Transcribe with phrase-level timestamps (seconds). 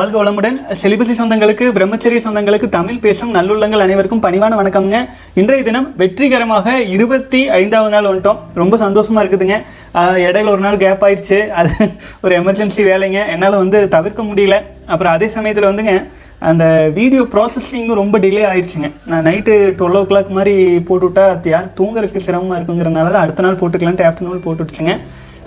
[0.00, 0.54] வாழ்க வளமுடன்.
[0.80, 4.98] செலிபசி சொந்தங்களுக்கு பிரம்மச்சரிய சொந்தங்களுக்கு தமிழ் பேசும் நல்லுள்ளங்கள் அனைவருக்கும் பணிவான வணக்கம்ங்க.
[5.40, 8.38] இன்றைய தினம் வெற்றிகரமாக இருபத்தி ஐந்தாவது நாள் வந்துட்டோம்.
[8.60, 9.56] ரொம்ப சந்தோஷமா இருக்குதுங்க.
[10.26, 11.38] இடையில ஒரு நாள் கேப் ஆயிடுச்சு.
[11.60, 11.72] அது
[12.24, 13.20] ஒரு எமர்ஜென்சி வேலைங்க.
[13.34, 14.58] என்னால் வந்து தவிர்க்க முடியல.
[14.92, 15.94] அப்புறம் அதே சமயத்தில் வந்துங்க
[16.50, 16.64] அந்த
[17.00, 18.90] வீடியோ ப்ராசஸிங்கும் ரொம்ப டிலே ஆயிடுச்சுங்க.
[19.12, 20.56] நான் நைட்டு டுவெல் ஓ கிளாக் மாதிரி
[20.90, 24.96] போட்டுவிட்டா அது யார் தூங்குறதுக்கு சிரமமாக இருக்குங்கிறனால தான் அடுத்த நாள் போட்டுக்கலான்ட்டு ஆஃப்டர்நூன் போட்டுவிட்டுச்சுங்க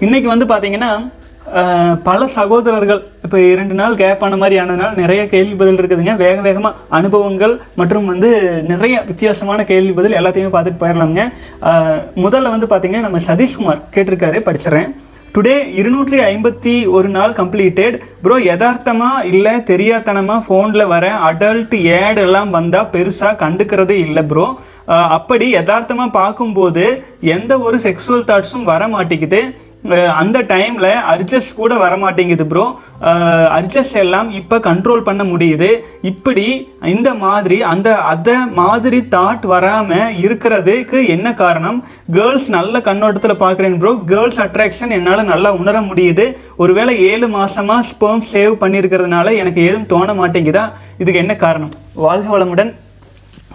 [0.06, 0.94] இன்னைக்கு வந்து பார்த்தீங்கன்னா
[2.08, 6.14] பல சகோதரர்கள் இப்போ இரண்டு நாள் கேப் ஆன மாதிரி ஆனதுனால நிறைய கேள்வி பதில் இருக்குதுங்க.
[6.24, 8.30] வேக வேகமாக அனுபவங்கள் மற்றும் வந்து
[8.72, 11.24] நிறைய வித்தியாசமான கேள்வி பதில் எல்லாத்தையுமே பார்த்துட்டு போயிடலாங்க
[12.26, 14.92] முதல்ல வந்து பார்த்தீங்கன்னா நம்ம சதீஷ்குமார் கேட்டிருக்காரு படிச்சிடறேன்.
[15.36, 22.52] டுடே இருநூற்றி ஐம்பத்தி ஒரு நாள் கம்ப்ளீட்டட் ப்ரோ யதார்த்தமாக இல்லை தெரியாதனமாக ஃபோனில் வர அடல்ட் ஏட் எல்லாம்
[22.58, 24.46] வந்தால் பெருசாக கண்டுக்கிறதே இல்லை ப்ரோ
[25.18, 26.86] அப்படி யதார்த்தமாக பார்க்கும்போது
[27.36, 29.42] எந்த ஒரு செக்ஸுவல் தாட்ஸும் வர மாட்டேங்குது.
[30.22, 32.66] அந்த டைமில் அர்ஜஸ் கூட வர மாட்டேங்குது ப்ரோ
[33.58, 35.70] அர்ஜஸ் எல்லாம் இப்போ கண்ட்ரோல் பண்ண முடியுது.
[36.12, 36.46] இப்படி
[36.94, 41.80] இந்த மாதிரி அந்த அதை மாதிரி தாட் வராமல் இருக்கிறதுக்கு என்ன காரணம்?
[42.18, 46.28] கேர்ள்ஸ் நல்ல கண்ணோட்டத்தில் பார்க்குறேன் ப்ரோ கேர்ள்ஸ் அட்ராக்ஷன் என்னால் நல்லா உணர முடியுது.
[46.66, 50.66] ஒருவேளை ஏழு மாதமாக ஸ்பெர்ம் சேவ் பண்ணியிருக்கிறதுனால எனக்கு ஏதும் தோண மாட்டேங்குதா?
[51.02, 51.74] இதுக்கு என்ன காரணம்?
[52.06, 52.72] வாழ்க வளமுடன்.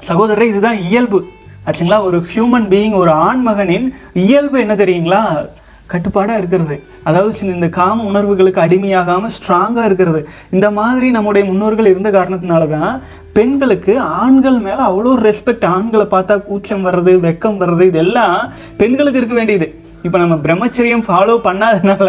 [0.08, 1.20] சகோதரர் இதுதான் இயல்பு.
[1.66, 2.00] ஆச்சுங்களா?
[2.08, 3.88] ஒரு ஹியூமன் பீயிங் ஒரு ஆண்மகனின்
[4.26, 5.22] இயல்பு என்ன தெரியுங்களா?
[5.92, 6.76] கட்டுப்பாடாக இருக்கிறது.
[7.08, 10.20] அதாவது சில இந்த காம உணர்வுகளுக்கு அடிமையாகாமல் ஸ்ட்ராங்காக இருக்கிறது.
[10.56, 12.94] இந்த மாதிரி நம்முடைய முன்னோர்கள் இருந்த காரணத்தினால தான்
[13.38, 18.38] பெண்களுக்கு ஆண்கள் மேலே அவ்வளோ ரெஸ்பெக்ட் ஆண்களை பார்த்தா கூச்சம் வர்றது வெக்கம் வர்றது இதெல்லாம்
[18.80, 19.68] பெண்களுக்கு இருக்க வேண்டியது.
[20.06, 22.08] இப்போ நம்ம பிரம்மச்சரியம் ஃபாலோ பண்ணாதனால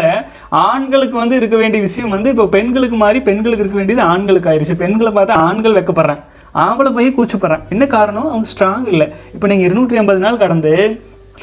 [0.66, 5.12] ஆண்களுக்கு வந்து இருக்க வேண்டிய விஷயம் வந்து இப்போ பெண்களுக்கு மாதிரி பெண்களுக்கு இருக்க வேண்டியது ஆண்களுக்கு ஆயிடுச்சு பெண்களை
[5.16, 6.20] பார்த்தா ஆண்கள் வெக்கப்படுறேன்
[6.64, 7.64] ஆம்பளை போய் கூச்சப்படுறேன்.
[7.74, 8.28] என்ன காரணம்?
[8.30, 9.06] அவங்க ஸ்ட்ராங் இல்லை.
[9.34, 10.72] இப்போ நீங்கள் இருநூற்றி ஐம்பது நாள் கடந்து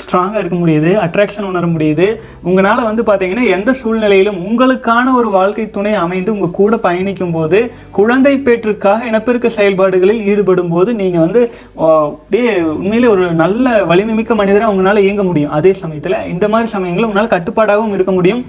[0.01, 2.07] ஸ்ட்ராங்காக இருக்க முடியுது அட்ராக்ஷன் உணர முடியுது.
[2.49, 7.59] உங்களால் வந்து பார்த்தீங்கன்னா எந்த சூழ்நிலையிலும் உங்களுக்கான ஒரு வாழ்க்கை துணை அமைந்து உங்கள் கூட பயணிக்கும் போது
[7.99, 11.43] குழந்தை பேற்றுக்காக இனப்பெருக்க செயல்பாடுகளில் ஈடுபடும் போது நீங்கள் வந்து
[11.87, 15.55] அப்படியே உண்மையிலே ஒரு நல்ல வலிமைமிக்க மனிதராக உங்களால் இயங்க முடியும்.
[15.59, 18.43] அதே சமயத்தில் இந்த மாதிரி சமயங்களில் உங்களால் கட்டுப்பாடாகவும் இருக்க முடியும்.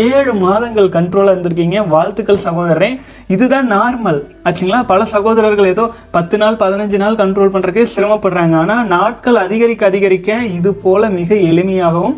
[0.00, 1.78] ஏழு மாதங்கள் கண்ட்ரோலாக இருந்திருக்கீங்க.
[1.94, 2.90] வாழ்த்துக்கள் சகோதரரே.
[3.34, 4.80] இதுதான் நார்மல் ஆச்சுங்களா?
[4.90, 5.84] பல சகோதரர்கள் ஏதோ
[6.16, 8.54] பத்து நாள் பதினஞ்சு நாள் கண்ட்ரோல் பண்ணுறதுக்கே சிரமப்படுறாங்க.
[8.62, 12.16] ஆனால் நாட்கள் அதிகரிக்க அதிகரிக்க இது போல மிக எளிமையாகவும்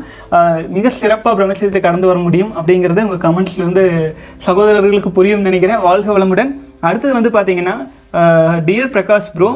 [0.77, 3.87] மிக சிறப்பாக பிரம்மச்சரியத்தை கடந்து வர முடியும் அப்படிங்கிறத உங்கள் கமெண்ட்ஸ்லேருந்து
[4.49, 5.85] சகோதரர்களுக்கு புரியும் நினைக்கிறேன்.
[5.89, 6.53] வாழ்க வளமுடன்.
[6.89, 7.77] அடுத்தது வந்து பார்த்தீங்கன்னா
[8.69, 9.51] டியர் பிரகாஷ் ப்ரோ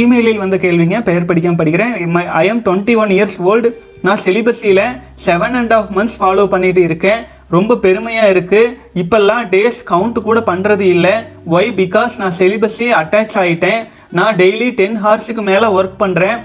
[0.00, 0.98] இமெயிலில் வந்த கேள்விங்க.
[1.06, 1.94] பெயர் படிக்காமல் படிக்கிறேன்.
[2.42, 3.68] I am twenty one years old
[4.06, 4.84] நான் சிலிபஸில்
[5.26, 7.20] seven and half months follow பண்ணிட்டு இருக்கேன்.
[7.56, 8.72] ரொம்ப பெருமையாக இருக்குது
[9.02, 11.14] இப்போல்லாம் டேஸ் கவுண்ட் கூட பண்ணுறது இல்லை.
[11.56, 13.80] ஒய் பிகாஸ் நான் செலிபஸி அட்டாச் ஆகிட்டேன்
[14.18, 16.38] நான் டெய்லி டென் ஹார்ஸுக்கு மேலே ஒர்க் பண்ணுறேன்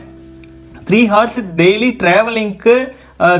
[0.87, 2.75] த்ரீ ஹார்ஸ் டெய்லி ட்ராவலிங்க்கு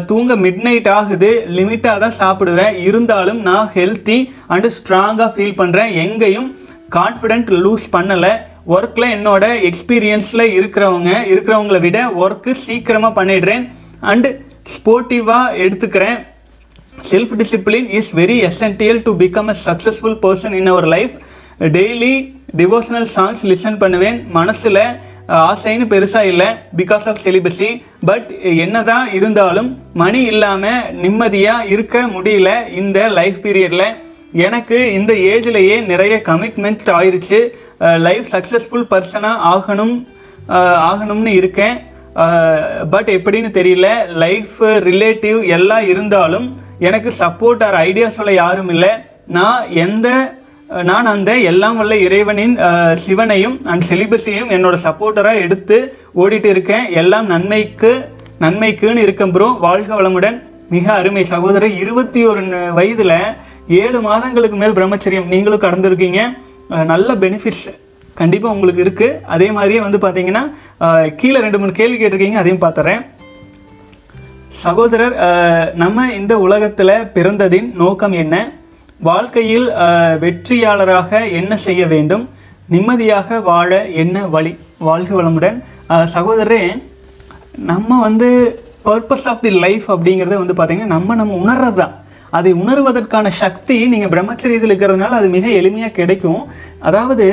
[0.10, 1.30] தூங்க மிட் நைட் ஆகுது.
[1.56, 2.76] லிமிட்டாக தான் சாப்பிடுவேன்.
[2.88, 4.18] இருந்தாலும் நான் ஹெல்த்தி
[4.56, 6.50] அண்டு ஸ்ட்ராங்காக ஃபீல் பண்ணுறேன் எங்கேயும்
[6.98, 8.34] கான்ஃபிடென்ட் லூஸ் பண்ணலை.
[8.76, 13.66] ஒர்க்கில் என்னோட எக்ஸ்பீரியன்ஸில் இருக்கிறவங்க இருக்கிறவங்கள விட ஒர்க்கு சீக்கிரமாக பண்ணிடுறேன்.
[14.12, 14.30] அண்டு
[14.76, 16.20] ஸ்போர்ட்டிவாக எடுத்துக்கிறேன்.
[17.10, 21.16] Self discipline is very essential to become a successful person in our life
[21.78, 22.14] daily
[22.60, 24.18] devotional songs listen பண்ணுவேன்.
[24.38, 24.82] மனசில்
[25.52, 26.48] ஆசைன்னு பெருசாக இல்லை
[26.80, 27.70] பிகாஸ் ஆஃப் செலிபஸி
[28.10, 28.28] பட்
[28.66, 29.70] என்னதான் இருந்தாலும்
[30.02, 32.50] மணி இல்லாமல் நிம்மதியாக இருக்க முடியல
[32.82, 33.88] இந்த லைஃப் பீரியடில்
[34.46, 37.40] எனக்கு இந்த ஏஜ்லேயே நிறைய கமிட்மெண்ட் ஆயிடுச்சு
[38.08, 39.96] லைஃப் சக்ஸஸ்ஃபுல் பர்சனாக ஆகணும்
[40.90, 41.78] ஆகணும்னு இருக்கேன்.
[42.94, 43.88] பட் எப்படின்னு தெரியல.
[44.24, 46.48] லைஃப் ரிலேட்டிவ் எல்லாம் இருந்தாலும்
[46.88, 48.08] எனக்கு சப்போர்ட் ஆர் ஐடியா
[48.42, 48.92] யாரும் இல்லை.
[49.38, 50.08] நான் எந்த
[50.90, 52.54] நான் அந்த எல்லாம் வல்ல இறைவனின்
[53.06, 55.78] சிவனையும் அண்ட் செலிபஸையும் என்னோட சப்போர்ட்டராக எடுத்து
[56.22, 56.86] ஓடிட்டு இருக்கேன்.
[57.02, 57.92] எல்லாம் நன்மைக்கு
[58.44, 60.38] நன்மைக்குன்னு இருக்கேன் ப்ரோ வாழ்க வளமுடன்.
[60.74, 61.76] மிக அருமை சகோதரர்.
[61.84, 62.42] இருபத்தி ஒரு
[62.78, 63.18] வயதில்
[63.82, 65.32] ஏழு மாதங்களுக்கு மேல் பிரம்மச்சரியம்.
[65.34, 66.22] நீங்களும் கடந்திருக்கீங்க.
[66.92, 67.68] நல்ல பெனிஃபிட்ஸ்
[68.20, 70.44] கண்டிப்பாக உங்களுக்கு இருக்குது அதே மாதிரியே வந்து பார்த்தீங்கன்னா
[71.20, 73.02] கீழே ரெண்டு மூணு கேள்வி கேட்டிருக்கீங்க அதையும் பார்த்துறேன்
[74.64, 75.16] சகோதரர்
[75.82, 78.36] நம்ம இந்த உலகத்தில் பிறந்ததின் நோக்கம் என்ன?
[79.08, 79.68] வாழ்க்கையில்
[80.24, 82.24] வெற்றியாளராக என்ன செய்ய வேண்டும்?
[82.74, 83.70] நிம்மதியாக வாழ
[84.04, 84.54] என்ன வழி?
[84.88, 85.58] வாழ்க வளமுடன்.
[86.16, 86.62] சகோதரரே
[87.72, 88.30] நம்ம வந்து
[88.88, 91.94] பர்பஸ் ஆஃப் தி லைஃப் அப்படிங்கிறத வந்து பார்த்தீங்கன்னா நம்ம நம்ம உணர்றது தான்
[92.38, 96.42] அதை உணர்வதற்கான சக்தி நீங்கள் பிரம்மச்சரியத்தில் இருக்கிறதுனால அது மிக எளிமையாக கிடைக்கும்.
[96.90, 97.28] அதாவது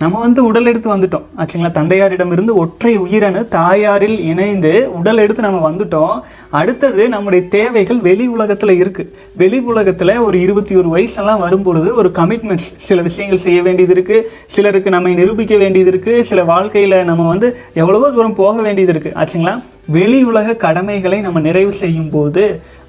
[0.00, 1.24] நம்ம வந்து உடல் எடுத்து வந்துட்டோம்.
[1.38, 1.70] ஆச்சுங்களா?
[1.78, 6.14] தந்தையாரிடமிருந்து ஒற்றை உயிரணு தாயாரில் இணைந்து உடல் எடுத்து நம்ம வந்துட்டோம்.
[6.50, 12.70] அடுத்தது நம்முடைய தேவைகள் வெளி உலகத்தில் இருக்குது வெளி உலகத்தில் ஒரு இருபத்தி ஒரு வயசெல்லாம் வரும்பொழுது ஒரு கமிட்மெண்ட்ஸ்
[12.88, 18.10] சில விஷயங்கள் செய்ய வேண்டியது இருக்குது சிலருக்கு நம்மை நிரூபிக்க வேண்டியது இருக்குது சில வாழ்க்கையில் நம்ம வந்து எவ்வளவோ
[18.10, 19.54] தூரம் போக வேண்டியது இருக்குது ஆச்சுங்களா?
[19.86, 22.42] வெளி உலக கடமைகளை நம்ம நிறைவு செய்யும் போது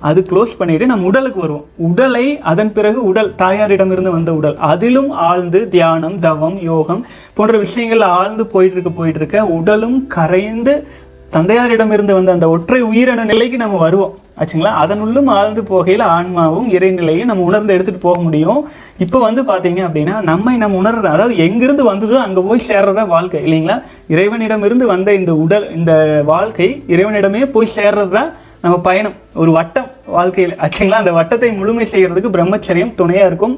[0.09, 1.65] அது க்ளோஸ் பண்ணிட்டு நம்ம உடலுக்கு வருவோம்.
[1.89, 4.57] உடலை அதன் பிறகு உடல் தாயாரிடமிருந்து வந்த உடல்.
[4.71, 7.05] அதிலும் ஆழ்ந்து தியானம் தவம் யோகம்
[7.37, 10.75] போன்ற விஷயங்கள் ஆழ்ந்து போயிட்டு இருக்க போயிட்டு இருக்க உடலும் கரைந்து
[11.35, 14.15] தந்தையாரிடமிருந்து வந்த அந்த ஒற்றை உயிரின நிலைக்கு நம்ம வருவோம்.
[14.39, 14.71] ஆச்சுங்களா?
[14.83, 18.61] அதனுள்ளும் ஆழ்ந்து போகையில் ஆன்மாவும் இறைநிலையும் நம்ம உணர்ந்து எடுத்துகிட்டு போக முடியும்.
[19.05, 23.77] இப்போ வந்து பார்த்தீங்க அப்படின்னா நம்மை நம்ம உணர்றது அதாவது எங்கிருந்து வந்ததோ அங்கே போய் சேர்றதா வாழ்க்கை இல்லைங்களா?
[24.13, 25.93] இறைவனிடமிருந்து வந்த இந்த உடல் இந்த
[26.33, 28.31] வாழ்க்கை இறைவனிடமே போய் சேர்றது தான்
[28.63, 30.53] நம்ம பயணம் ஒரு வட்டம் வாழ்க்கையில்.
[30.63, 30.97] ஆச்சுங்களா?
[31.03, 33.55] அந்த வட்டத்தை முழுமை செய்கிறதுக்கு பிரம்மச்சரியம் துணையாக இருக்கும்.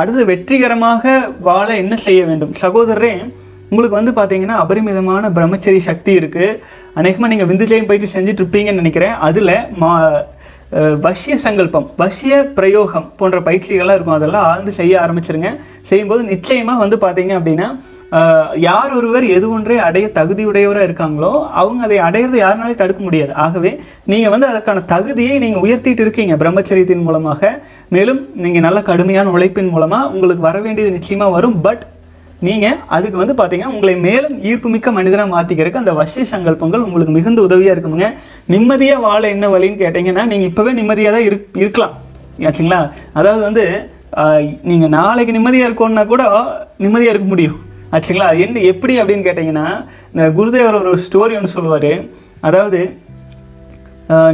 [0.00, 1.14] அடுத்து வெற்றிகரமாக
[1.48, 2.52] வாழ என்ன செய்ய வேண்டும்?
[2.62, 3.12] சகோதரரே
[3.70, 6.58] உங்களுக்கு வந்து பார்த்தீங்கன்னா அபரிமிதமான பிரம்மச்சரி சக்தி இருக்குது
[7.00, 9.14] அநேகமாக நீங்கள் விந்துஜயம் பயிற்சி செஞ்சுட்டு இருப்பீங்கன்னு நினைக்கிறேன்.
[9.28, 9.90] அதில் மா
[11.06, 14.18] வசிய சங்கல்பம் வசிய பிரயோகம் போன்ற பயிற்சிகள்லாம் இருக்கும்.
[14.18, 15.50] அதெல்லாம் ஆழ்ந்து செய்ய ஆரம்பிச்சிருங்க.
[15.90, 17.68] செய்யும்போது நிச்சயமாக வந்து பார்த்தீங்க அப்படின்னா
[18.64, 23.32] யார் ஒருவர் எது ஒன்றை அடைய தகுதியுடையவராக இருக்காங்களோ அவங்க அதை அடையிறது யாருனாலே தடுக்க முடியாது.
[23.44, 23.72] ஆகவே
[24.12, 27.50] நீங்கள் வந்து அதற்கான தகுதியை நீங்கள் உயர்த்திட்டு இருக்கீங்க பிரம்மச்சரியத்தின் மூலமாக.
[27.96, 31.58] மேலும் நீங்கள் நல்ல கடுமையான உழைப்பின் மூலமாக உங்களுக்கு வர வேண்டியது நிச்சயமாக வரும்.
[31.66, 31.82] பட்
[32.46, 37.74] நீங்கள் அதுக்கு வந்து பார்த்தீங்கன்னா உங்களை மேலும் ஈர்ப்புமிக்க மனிதனாக மாற்றிக்கிறதுக்கு அந்த வசிய சங்கல்பங்கள் உங்களுக்கு மிகுந்த உதவியாக
[37.76, 38.08] இருக்குமுங்க.
[38.54, 41.94] நிம்மதியாக வாழ என்ன வழின்னு கேட்டிங்கன்னா நீங்கள் இப்போவே நிம்மதியாக தான் இருக் இருக்கலாம்.
[42.48, 42.80] ஆச்சுங்களா?
[43.18, 43.64] அதாவது வந்து
[44.70, 46.24] நீங்கள் நாளைக்கு நிம்மதியாக இருக்கணும்னா கூட
[46.84, 47.60] நிம்மதியாக இருக்க முடியும்.
[47.94, 49.66] ஆச்சுங்களா அது என்ன எப்படி அப்படின்னு கேட்டிங்கன்னா
[50.12, 51.92] இந்த குருதேவர் ஒரு ஸ்டோரி ஒன்று சொல்லுவார்.
[52.48, 52.80] அதாவது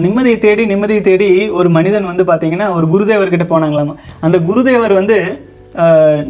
[0.04, 1.28] நிம்மதியை தேடி நிம்மதியை தேடி
[1.58, 3.94] ஒரு மனிதன் வந்து பார்த்தீங்கன்னா ஒரு குருதேவர்கிட்ட போனாங்களாமா.
[4.26, 5.18] அந்த குருதேவர் வந்து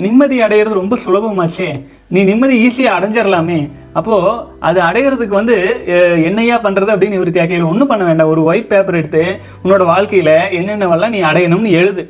[0.04, 1.68] நிம்மதி அடையிறது ரொம்ப சுலபமாச்சே.
[2.14, 3.58] நீ நிம்மதி ஈஸியாக அடைஞ்சிடலாமே
[3.98, 4.32] அப்போது
[4.68, 5.56] அது அடையிறதுக்கு வந்து
[6.28, 8.30] என்னையா பண்ணுறது அப்படின்னு இவர் கேட்கல ஒன்றும் பண்ண வேண்டாம்.
[8.32, 9.22] ஒரு ஒயிட் பேப்பர் எடுத்து
[9.62, 12.02] உன்னோட வாழ்க்கையில் என்னென்னவெல்லாம் நீ அடையணும்னு எழுது.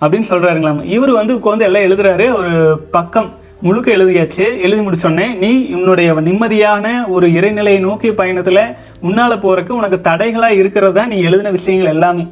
[0.00, 2.26] அப்படின்னு சொல்கிறாருங்களாம் இவர் வந்து உட்காந்து எல்லாம் எழுதுறாரு.
[2.40, 2.52] ஒரு
[2.96, 3.30] பக்கம்
[3.66, 4.44] முழுக்க எழுதியாச்சு.
[4.64, 8.60] எழுதி முடிச்சோடனே நீ உன்னுடைய நிம்மதியான ஒரு இறைநிலையை நோக்கிய பயணத்தில்
[9.04, 12.24] முன்னால் போகிறக்கு உனக்கு தடைகளாக இருக்கிறதா நீ எழுதின விஷயங்கள் எல்லாமே.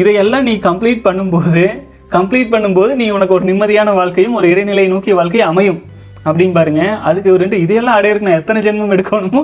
[0.00, 1.62] இதையெல்லாம் நீ கம்ப்ளீட் பண்ணும்போது
[2.16, 5.80] கம்ப்ளீட் பண்ணும்போது நீ உனக்கு ஒரு நிம்மதியான வாழ்க்கையும் ஒரு இறைநிலையை நோக்கிய வாழ்க்கையும் அமையும்.
[6.26, 6.82] அப்படின்னு பாருங்க.
[7.08, 9.42] அதுக்கு ஒரு ரெண்டு இதையெல்லாம் அடையிறதுக்கு நான் எத்தனை ஜென்மம் எடுக்கணுமோ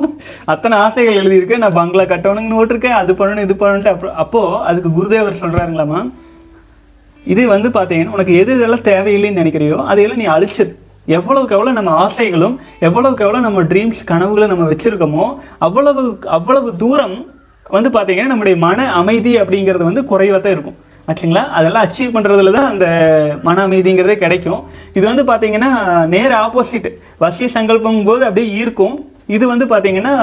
[0.52, 2.98] அத்தனை ஆசைகள் எழுதியிருக்கேன் நான் பங்களா கட்டணுங்கன்னு ஓட்டிருக்கேன்.
[3.00, 6.02] அது பண்ணணும் இது பண்ணணுன்ட்டு அப்போ அப்போது அதுக்கு குருதேவர் சொல்கிறாருங்களாம்மா
[7.24, 10.72] இது வந்து பார்த்தீங்கன்னா உனக்கு எது இதெல்லாம் தேவையில்லைன்னு நினைக்கிறியோ அதையெல்லாம் நீ அழிச்சிரு.
[11.16, 12.56] எவ்வளவுக்கு எவ்வளோ நம்ம ஆசைகளும்
[12.88, 15.26] எவ்வளவுக்கு எவ்வளோ நம்ம ட்ரீம்ஸ் கனவுகளை நம்ம வச்சுருக்கோமோ
[15.66, 16.02] அவ்வளவு
[16.36, 17.16] அவ்வளவு தூரம்
[17.76, 20.78] வந்து பார்த்தீங்கன்னா நம்முடைய மன அமைதி அப்படிங்கிறது வந்து குறைவாக தான் இருக்கும்.
[21.08, 21.42] ஆச்சுங்களா?
[21.58, 22.86] அதெல்லாம் அச்சீவ் பண்ணுறதுல தான் அந்த
[23.46, 24.60] மன அமைதிங்கிறதே கிடைக்கும்.
[24.98, 25.70] இது வந்து பார்த்தீங்கன்னா
[26.14, 26.88] நேர் ஆப்போசிட்
[27.24, 28.96] வசிய சங்கல்பம் போது அப்படியே ஈர்க்கும்.
[29.36, 30.14] இது வந்து பார்த்தீங்கன்னா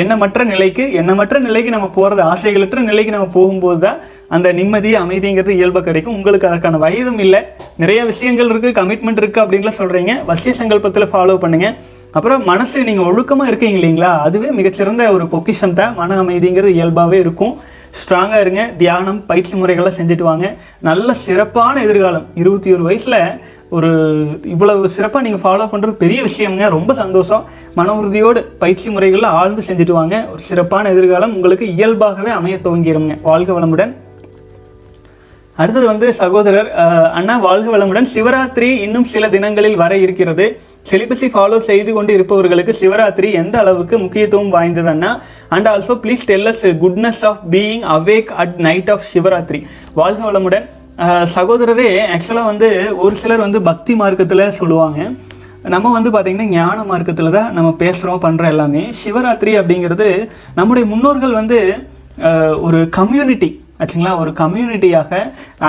[0.00, 3.98] எண்ணமற்ற நிலைக்கு எண்ணமற்ற நிலைக்கு நம்ம போகிறது ஆசைகளற்ற நிலைக்கு நம்ம போகும்போது தான்
[4.36, 6.16] அந்த நிம்மதி அமைதிங்கிறது இயல்பாக கிடைக்கும்.
[6.18, 7.40] உங்களுக்கு அதற்கான வயதும் இல்லை.
[7.82, 11.76] நிறைய விஷயங்கள் இருக்குது கமிட்மெண்ட் இருக்குது அப்படின்லாம் சொல்கிறீங்க வசிய சங்கல்பத்தில் ஃபாலோ பண்ணுங்கள்
[12.16, 14.12] அப்புறம் மனசு நீங்கள் ஒழுக்கமாக இருக்கீங்க இல்லைங்களா?
[14.26, 15.92] அதுவே மிகச்சிறந்த ஒரு பொக்கிஷன் தான்.
[16.00, 17.54] மன அமைதிங்கிறது இயல்பாகவே இருக்கும்.
[18.00, 18.62] ஸ்ட்ராங்காக இருங்க.
[18.82, 20.46] தியானம் பயிற்சி முறைகள்லாம் செஞ்சுட்டு வாங்க.
[20.88, 22.26] நல்ல சிறப்பான எதிர்காலம்.
[22.42, 23.20] இருபத்தி ஒரு வயசில்
[23.76, 23.90] ஒரு
[24.54, 26.66] இவ்வளவு சிறப்பாக நீங்கள் ஃபாலோ பண்ணுறது பெரிய விஷயம்ங்க.
[26.76, 27.44] ரொம்ப சந்தோஷம்.
[27.78, 30.26] மன உறுதியோடு பயிற்சி முறைகளில் ஆழ்ந்து செஞ்சுட்டு வாங்க.
[30.32, 31.34] ஒரு சிறப்பான எதிர்காலம்.
[31.38, 33.94] உங்களுக்கு இயல்பாகவே அமைய துவங்கிடுங்க வாழ்க வளமுடன்.
[35.62, 36.68] அடுத்தது வந்து சகோதரர்
[37.18, 38.08] அண்ணா வாழ்க வளமுடன்.
[38.14, 40.46] சிவராத்திரி இன்னும் சில தினங்களில் வர இருக்கிறது.
[40.90, 45.10] சிலிபஸை ஃபாலோ செய்து கொண்டு இருப்பவர்களுக்கு சிவராத்திரி எந்த அளவுக்கு முக்கியத்துவம் வாய்ந்தது அண்ணா?
[45.54, 49.60] And also please tell us goodness of being awake at night of Shivaratri.
[50.00, 50.66] வாழ்க வளமுடன்.
[51.36, 52.68] சகோதரரே ஆக்சுவலாக வந்து
[53.04, 55.00] ஒரு சிலர் வந்து பக்தி மார்க்கத்தில் சொல்லுவாங்க.
[55.74, 58.82] நம்ம வந்து பார்த்திங்கன்னா ஞான மார்க்கத்தில் தான் நம்ம பேசுகிறோம் பண்ணுறோம் எல்லாமே.
[59.04, 60.08] சிவராத்திரி அப்படிங்கிறது
[60.58, 61.58] நம்முடைய முன்னோர்கள் வந்து
[62.66, 63.50] ஒரு கம்யூனிட்டி
[63.80, 64.14] ஆச்சுங்களா?
[64.22, 65.20] ஒரு கம்யூனிட்டியாக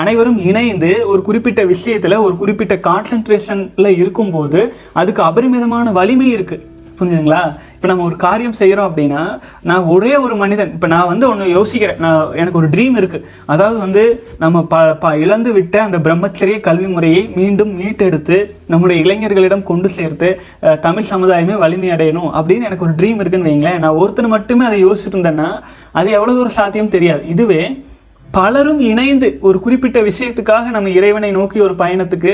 [0.02, 4.62] அனைவரும் இணைந்து ஒரு குறிப்பிட்ட விஷயத்தில் ஒரு குறிப்பிட்ட கான்சென்ட்ரேஷனில் இருக்கும்போது
[5.02, 6.66] அதுக்கு அபரிமிதமான வலிமை இருக்குது
[6.98, 7.42] புரிஞ்சுதுங்களா?
[7.74, 9.20] இப்போ நம்ம ஒரு காரியம் செய்கிறோம் அப்படின்னா
[9.68, 10.72] நான் ஒரே ஒரு மனிதன்.
[10.76, 12.00] இப்போ நான் வந்து ஒன்று யோசிக்கிறேன்.
[12.04, 14.02] நான் எனக்கு ஒரு ட்ரீம் இருக்குது அதாவது வந்து
[14.42, 18.38] நம்ம ப ப இழந்து விட்ட அந்த பிரம்மச்சரிய கல்வி முறையை மீண்டும் மீட்டெடுத்து
[18.72, 20.30] நம்முடைய இளைஞர்களிடம் கொண்டு சேர்த்து
[20.86, 25.18] தமிழ் சமுதாயமே வலிமை அடையணும் அப்படின்னு எனக்கு ஒரு ட்ரீம் இருக்குன்னு வைங்களேன் நான் ஒருத்தர் மட்டுமே அதை யோசிச்சுட்டு
[25.18, 25.48] இருந்தேன்னா
[26.00, 27.22] அது எவ்வளோ தூரம் சாத்தியம் தெரியாது.
[27.34, 27.62] இதுவே
[28.36, 32.32] பலரும் இணைந்து ஒரு குறிப்பிட்ட விஷயத்துக்காக நம்ம இறைவனை நோக்கி ஒரு பயணத்துக்கு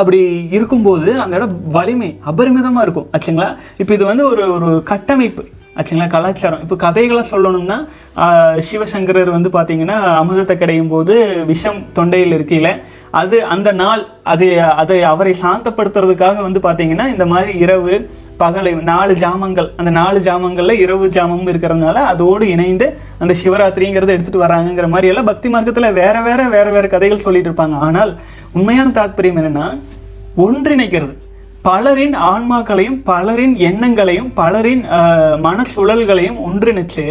[0.00, 0.20] அப்படி
[0.56, 3.08] இருக்கும்போது அந்த இடம் வலிமை அபரிமிதமாக இருக்கும்.
[3.16, 3.48] ஆச்சுங்களா?
[3.82, 5.44] இப்போ இது வந்து ஒரு ஒரு கட்டமைப்பு.
[5.78, 6.08] ஆச்சுங்களா?
[6.14, 6.62] கலாச்சாரம்.
[6.64, 7.78] இப்போ கதைகளை சொல்லணும்னா
[8.68, 11.16] சிவசங்கரர் வந்து பார்த்தீங்கன்னா அமுதத்தை கிடையும் போது
[11.52, 12.72] விஷம் தொண்டையில் இருக்கையில்
[13.20, 14.02] அது அந்த நாள்
[14.32, 14.46] அது
[14.82, 17.94] அதை அவரை சாந்தப்படுத்துறதுக்காக வந்து பார்த்தீங்கன்னா இந்த மாதிரி இரவு
[18.42, 22.86] பகலை நாலு ஜாமங்கள் அந்த நாலு ஜாமங்களில் இரவு ஜாமம் இருக்கிறதுனால அதோடு இணைந்து
[23.22, 27.78] அந்த சிவராத்திரிங்கிறத எடுத்துட்டு வராங்கங்கிற மாதிரி எல்லாம் பக்தி மார்க்கத்தில் வேற வேற வேற வேற கதைகள் சொல்லிட்டு இருப்பாங்க.
[27.88, 28.12] ஆனால்
[28.58, 29.66] உண்மையான தாத்பரியம் என்னன்னா
[30.44, 31.16] ஒன்றிணைக்கிறது.
[31.66, 37.04] பலரின் ஆன்மாக்களையும் பலரின் எண்ணங்களையும் பலரின் மனசுழல்களையும் மன சுழல்களையும் ஒன்றிணைச்சு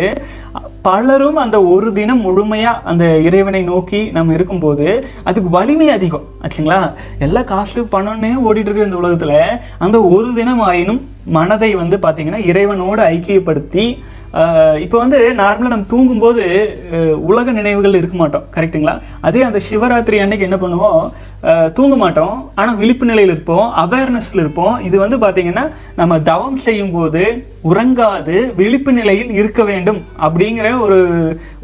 [0.81, 6.23] பலரும் அந்த ஒரு தினம் முழுமையாக அந்த இறைவனை நோக்கி நம்ம இருக்கும்போது அதுக்கு வலிமை அதிகம்.
[6.41, 6.91] ஆச்சுங்களா?
[7.19, 13.03] எல்லா காசு பணம்னே ஓடிட்டு இருக்கிற இந்த உலகத்தில் அந்த ஒரு தினம் ஆயினும் மனதை வந்து பார்த்திங்கன்னா இறைவனோடு
[13.03, 13.97] ஐக்கியப்படுத்தி
[14.85, 16.43] இப்போ வந்து நார்மலாக நம்ம தூங்கும்போது
[17.29, 18.45] உலக நினைவுகள் இருக்க மாட்டோம்.
[18.55, 18.95] கரெக்ட்டுங்களா
[19.29, 21.03] அதே அந்த சிவராத்திரி அன்னைக்கு என்ன பண்ணுவோம்?
[21.77, 22.37] தூங்க மாட்டோம்.
[22.59, 24.73] ஆனால் விழிப்பு நிலையில் இருப்போம் அவேர்னஸில் இருப்போம்.
[24.87, 25.63] இது வந்து பார்த்தீங்கன்னா
[25.99, 27.21] நம்ம தவம் செய்யும்போது
[27.69, 30.97] உறங்காது விழிப்பு நிலையில் இருக்க வேண்டும் அப்படிங்கிற ஒரு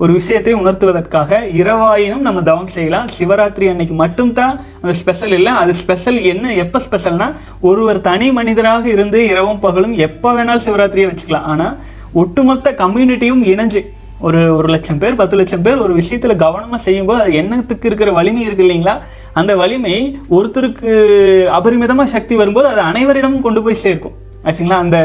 [0.03, 3.09] ஒரு விஷயத்தை உணர்த்துவதற்காக இரவாயினும் நம்ம தவம் செய்யலாம்.
[3.17, 5.53] சிவராத்திரி அன்னைக்கு மட்டும்தான் அந்த ஸ்பெஷல் இல்லை.
[5.63, 7.27] அது ஸ்பெஷல் என்ன எப்போ ஸ்பெஷல்னா
[7.71, 11.49] ஒருவர் தனி மனிதராக இருந்து இரவும் பகலும் எப்போ வேணாலும் சிவராத்திரியை வச்சுக்கலாம்.
[11.53, 11.75] ஆனால்
[12.21, 13.81] ஒட்டுமொத்த கம்யூனிட்டியும் இணைஞ்சு
[14.25, 18.43] ஒரு ஒரு லட்சம் பேர் பத்து லட்சம் பேர் ஒரு விஷயத்தில் கவனமாக செய்யும்போது அது எண்ணத்துக்கு இருக்கிற வலிமை
[18.45, 18.93] இருக்கு இல்லைங்களா?
[19.39, 19.95] அந்த வலிமை
[20.31, 20.91] ஒருத்தருக்கு
[21.57, 24.15] அபரிமிதமாக சக்தி வரும்போது அது அனைவரிடமும் கொண்டு போய் சேர்க்கும்.
[24.43, 24.77] ஆச்சுங்களா?
[24.85, 24.97] அந்த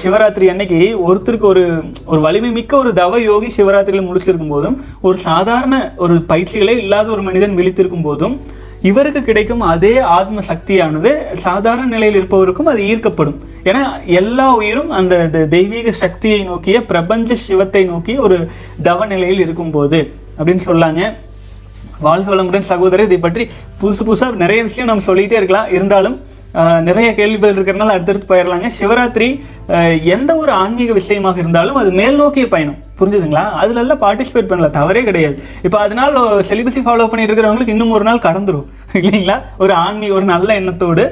[0.00, 1.64] சிவராத்திரி அன்னைக்கு ஒருத்தருக்கு ஒரு
[2.06, 7.22] ஒரு வலிமை மிக்க ஒரு தவ யோகி சிவராத்திரியில் முடிச்சிருக்கும் போதும் ஒரு சாதாரண ஒரு பயிற்சிகளே இல்லாத ஒரு
[7.22, 8.36] மனிதன் விழித்திருக்கும் போதும்
[8.82, 11.12] இவருக்கு கிடைக்கும் அதே ஆத்ம சக்தியானது
[11.46, 13.38] சாதாரண நிலையில் இருப்பவருக்கும் அது ஈர்க்கப்படும்.
[13.66, 18.38] ஏன்னா எல்லா உயிரும் அந்த த- தெய்வீக சக்தியை நோக்கிய பிரபஞ்ச சிவத்தை நோக்கி ஒரு
[18.82, 20.00] தவ நிலையில் இருக்கும்போது
[20.38, 21.12] அப்படின்னு சொல்லாங்க.
[22.00, 23.44] வாழ்க வளமுடன் சகோதரர் இதை பற்றி
[23.82, 25.70] புதுசு புதுசாக நிறைய விஷயம் நம்ம சொல்லிகிட்டே இருக்கலாம்.
[25.70, 26.20] இருந்தாலும்
[26.80, 28.70] நிறைய கேள்விகள் இருக்கிறனால அடுத்தடுத்து போயிடலாங்க.
[28.80, 29.28] சிவராத்திரி
[30.04, 32.76] எந்த ஒரு ஆன்மீக விஷயமாக இருந்தாலும் அது மேல் நோக்கிய பயணம்.
[33.00, 33.44] புரிஞ்சுதுங்களா?
[33.62, 34.70] அதுல எல்லாம் பார்ட்டிசிபேட் பண்ணல.
[34.70, 35.42] தவறே கிடையாது.
[35.62, 38.64] இப்போ அதனால செலிபஸி ஃபாலோ பண்ணிட்டு இருக்கிறவங்களுக்கு இன்னும் ஒரு நாள் கடந்துரும்.
[39.00, 39.36] இல்லைங்களா?
[39.62, 41.04] ஒரு ஆன்மீக ஒரு நல்ல எண்ணத்தோடு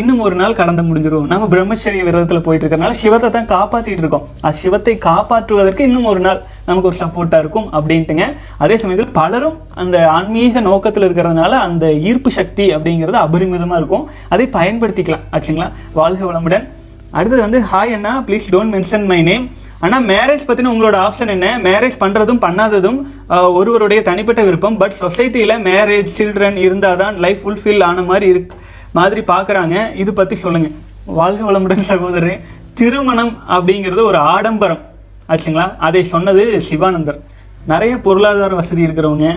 [0.00, 4.26] இன்னும் ஒரு நாள் கடந்து முடிஞ்சிடும் நம்ம பிரம்மச்சரிய விரதத்தில் போயிட்டு இருக்கிறனால சிவத்தை தான் காப்பாற்றிட்டு இருக்கோம்.
[4.46, 8.24] அது சிவத்தை காப்பாற்றுவதற்கு இன்னும் ஒரு நாள் நமக்கு ஒரு சப்போர்ட்டா இருக்கும் அப்படின்ட்டுங்க.
[8.64, 14.06] அதே சமயத்தில் பலரும் அந்த ஆன்மீக நோக்கத்தில் இருக்கிறதுனால அந்த ஈர்ப்பு சக்தி அப்படிங்கிறது அபரிமிதமா இருக்கும்.
[14.34, 15.26] அதை பயன்படுத்திக்கலாம்.
[15.36, 15.68] ஆச்சுங்களா?
[16.00, 16.66] வாழ்க வளமுடன்.
[17.18, 18.14] அடுத்தது வந்து hi Anna.
[18.26, 19.46] Please don't mention my name
[19.84, 21.46] ஆனால் மேரேஜ் பற்றின உங்களோட ஆப்ஷன் என்ன?
[21.66, 22.98] மேரேஜ் பண்ணுறதும் பண்ணாததும்
[23.58, 24.76] ஒருவருடைய தனிப்பட்ட விருப்பம்.
[24.82, 28.54] பட் சொசைட்டியில் மேரேஜ் சில்ட்ரன் இருந்தால் தான் லைஃப் ஃபுல்ஃபில் ஆன மாதிரி இருக்
[28.98, 30.76] மாதிரி பார்க்குறாங்க இது பற்றி சொல்லுங்கள்
[31.18, 32.44] வாழ்க வளமுடன் சகோதரன்
[32.78, 34.82] திருமணம் அப்படிங்கிறது ஒரு ஆடம்பரம்.
[35.32, 35.66] ஆச்சுங்களா?
[35.86, 37.20] அதை சொன்னது சிவானந்தர்.
[37.72, 39.28] நிறைய பொருளாதார வசதி இருக்கிறவங்க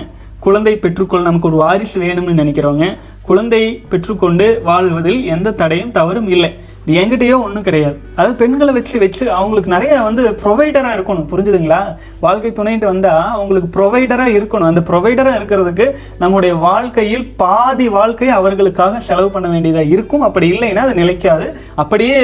[0.46, 2.88] குழந்தை பெற்றுக்கொள் நமக்கு ஒரு வாரிசு வேணும்னு நினைக்கிறவங்க
[3.29, 6.51] குழந்தை பெற்றுக்கொண்டு வாழ்வதில் எந்த தடையும் தவறும் இல்லை.
[7.00, 7.98] என்கிட்டயோ ஒன்றும் கிடையாது.
[8.15, 11.27] அதாவது பெண்களை வச்சு வச்சு அவங்களுக்கு நிறைய வந்து ப்ரொவைடராக இருக்கணும்.
[11.31, 11.81] புரிஞ்சுதுங்களா?
[12.25, 14.69] வாழ்க்கை துணைட்டு வந்தால் அவங்களுக்கு ப்ரொவைடராக இருக்கணும்.
[14.71, 15.88] அந்த ப்ரொவைடராக இருக்கிறதுக்கு
[16.24, 20.25] நம்முடைய வாழ்க்கையில் பாதி வாழ்க்கை அவர்களுக்காக செலவு பண்ண வேண்டியதாக இருக்கும்.
[20.29, 21.48] அப்படி இல்லைன்னா அது நிலைக்காது.
[21.83, 22.17] அப்படியே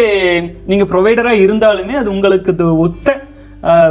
[0.71, 3.21] நீங்கள் ப்ரொவைடராக இருந்தாலுமே அது உங்களுக்கு ஒத்த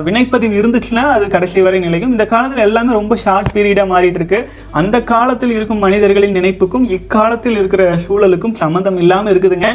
[0.07, 2.13] வினைப்பதிவு இருந்துச்சுன்னா அது கடைசி வரை நிலைக்கும்.
[2.15, 4.39] இந்த காலத்தில் எல்லாமே ரொம்ப ஷார்ட் பீரியடாக மாறிட்டு இருக்கு
[4.81, 9.71] அந்த காலத்தில் இருக்கும் மனிதர்களின் நினைப்புக்கும் இக்காலத்தில் இருக்கிற சூழலுக்கும் சம்மந்தம் இல்லாமல் இருக்குதுங்க.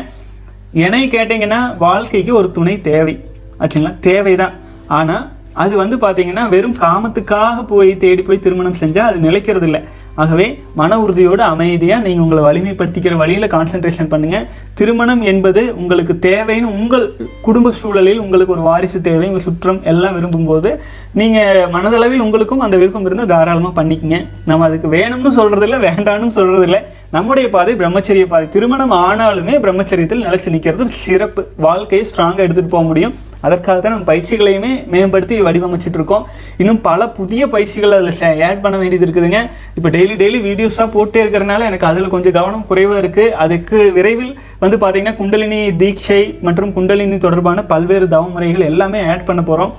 [0.73, 3.23] என்னை கேட்டிங்கன்னா வாழ்க்கைக்கு ஒரு துணை தேவை.
[3.59, 3.99] ஆச்சுங்களா?
[3.99, 4.51] தேவைதான்.
[4.88, 9.81] ஆனால் அது வந்து பார்த்தீங்கன்னா வெறும் காமத்துக்காக போய் தேடி போய் திருமணம் செஞ்சால் அது நிலைக்கிறது இல்லை
[10.16, 10.48] ஆகவே
[10.80, 14.48] மன உறுதியோடு அமைதியாக நீங்கள் உங்களை வலிமைப்படுத்திக்கிற வழியில் கான்சென்ட்ரேஷன் பண்ணுங்கள்
[14.80, 17.06] திருமணம் என்பது உங்களுக்கு தேவைன்னு உங்கள்
[17.48, 19.28] குடும்ப சூழலில் உங்களுக்கு ஒரு வாரிசு தேவை.
[19.28, 20.72] உங்கள் சுற்றம் எல்லாம் விரும்பும்போது
[21.20, 24.20] நீங்கள் மனதளவில் உங்களுக்கும் அந்த விருப்பம் இருந்தால் தாராளமாக பண்ணிக்கங்க.
[24.50, 26.80] நம்ம அதுக்கு வேணும்னு சொல்கிறதில்ல வேண்டாம்னு சொல்கிறதில்ல
[27.16, 28.50] நம்முடைய பாதை பிரம்மச்சரிய பாதை.
[28.56, 31.44] திருமணம் ஆனாலுமே பிரம்மச்சரியத்தில் நிலச்சி நிற்கிறது சிறப்பு.
[31.68, 33.16] வாழ்க்கையை ஸ்ட்ராங்காக எடுத்துகிட்டு போக முடியும்.
[33.46, 36.24] அதற்காக தான் நம்ம பயிற்சிகளையுமே மேம்படுத்தி வடிவமைச்சிட்டு இருக்கோம்
[36.62, 39.41] இன்னும் பல புதிய பயிற்சிகள் அதில் ஆட் பண்ண வேண்டியது இருக்குதுங்க.
[39.77, 44.77] இப்போ டெய்லி டெய்லி வீடியோஸாக போட்டே இருக்கிறனால எனக்கு அதில் கொஞ்சம் கவனம் குறைவாக இருக்குது அதுக்கு விரைவில் வந்து
[44.81, 49.74] பார்த்தீங்கன்னா குண்டலினி தீட்சை மற்றும் குண்டலினி தொடர்பான பல்வேறு தவமுறைகள் எல்லாமே ஆட் பண்ண போகிறோம்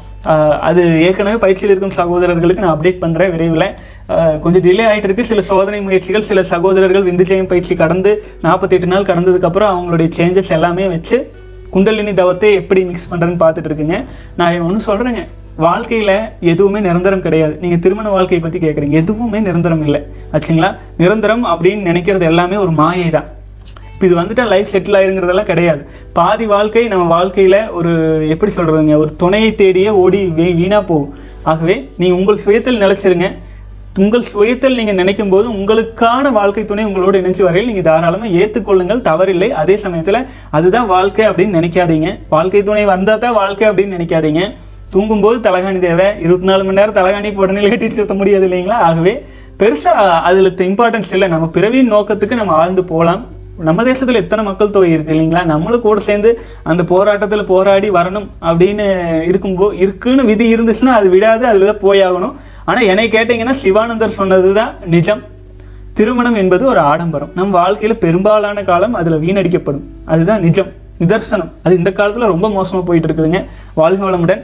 [0.69, 3.67] அது ஏற்கனவே பயிற்சியில் இருக்கும் சகோதரர்களுக்கு நான் அப்டேட் பண்ணுறேன் விரைவில்.
[4.45, 5.29] கொஞ்சம் டிலே ஆகிட்டு இருக்கு.
[5.31, 8.13] சில சோதனை முயற்சிகள் சில சகோதரர்கள் விந்துஜயம் பயிற்சி கடந்து
[8.47, 11.19] நாற்பத்தெட்டு நாள் கடந்ததுக்கப்புறம் அவங்களுடைய சேஞ்சஸ் எல்லாமே வச்சு
[11.75, 13.99] குண்டலினி தவத்தை எப்படி மிக்ஸ் பண்ணுறேன்னு பார்த்துட்டு இருக்குங்க
[14.41, 15.23] நான் ஒன்று சொல்கிறேங்க
[15.67, 16.15] வாழ்க்கையில்
[16.53, 17.55] எதுவுமே நிரந்தரம் கிடையாது.
[17.63, 20.01] நீங்கள் திருமண வாழ்க்கையை பற்றி கேட்குறீங்க எதுவுமே நிரந்தரம் இல்லை.
[20.35, 20.71] ஆச்சுங்களா?
[21.03, 23.29] நிரந்தரம் அப்படின்னு நினைக்கிறது எல்லாமே ஒரு மாயை தான்
[23.93, 25.83] இப்போ இது வந்துட்டு லைஃப் செட்டில் ஆயிருங்கிறதெல்லாம் கிடையாது.
[26.19, 27.93] பாதி வாழ்க்கை நம்ம வாழ்க்கையில் ஒரு
[28.35, 31.11] எப்படி சொல்கிறதுங்க ஒரு துணையை தேடியே ஓடி வீ வீணாக போகும்.
[31.51, 33.29] ஆகவே நீங்கள் உங்கள் சுயத்தில் நிலைச்சிருங்க.
[34.01, 39.49] உங்கள் சுயத்தில் நீங்கள் நினைக்கும் போது உங்களுக்கான வாழ்க்கை துணை உங்களோட இணைஞ்சு வரையில் நீங்கள் தாராளமாக ஏற்றுக்கொள்ளுங்கள் தவறில்லை.
[39.63, 40.19] அதே சமயத்தில்
[40.57, 42.09] அதுதான் வாழ்க்கை அப்படின்னு நினைக்காதீங்க.
[42.35, 44.43] வாழ்க்கை துணை வந்தால் தான் வாழ்க்கை அப்படின்னு நினைக்காதீங்க.
[44.95, 46.07] தூங்கும்போது தலகாணி தேவை.
[46.25, 48.79] இருபத்தி நாலு மணி நேரம் தலகாணி உடனே கட்டிட்டு சுத்த முடியாது இல்லைங்களா?
[48.89, 49.15] ஆகவே
[49.63, 51.29] பெருசாக அதில் இம்பார்ட்டன்ஸ் இல்லை.
[51.35, 53.25] நம்ம பிறவியின் நோக்கத்துக்கு நம்ம ஆழ்ந்து போகலாம்.
[53.69, 55.43] நம்ம தேசத்தில் எத்தனை மக்கள் தொகை இருக்கு இல்லைங்களா?
[55.53, 56.31] நம்மளும் கூட சேர்ந்து
[56.73, 58.87] அந்த போராட்டத்தில் போராடி வரணும் அப்படின்னு
[59.31, 62.37] இருக்கும்போ இருக்குன்னு விதி இருந்துச்சுன்னா அது விடாது அதில் தான் போயாகணும்.
[62.71, 65.23] ஆனால் என்னை கேட்டிங்கன்னா சிவானந்தர் சொன்னது தான் நிஜம்.
[65.93, 67.31] திருமணம் என்பது ஒரு ஆடம்பரம்.
[67.35, 69.87] நம் வாழ்க்கையில் பெரும்பாலான காலம் அதில் வீணடிக்கப்படும்.
[70.05, 70.71] அதுதான் நிஜம்.
[71.01, 71.51] நிதர்சனம்.
[71.63, 73.41] அது இந்த காலத்தில் ரொம்ப மோசமாக போயிட்டு இருக்குதுங்க
[73.75, 74.43] வாழ்க வளமுடன்.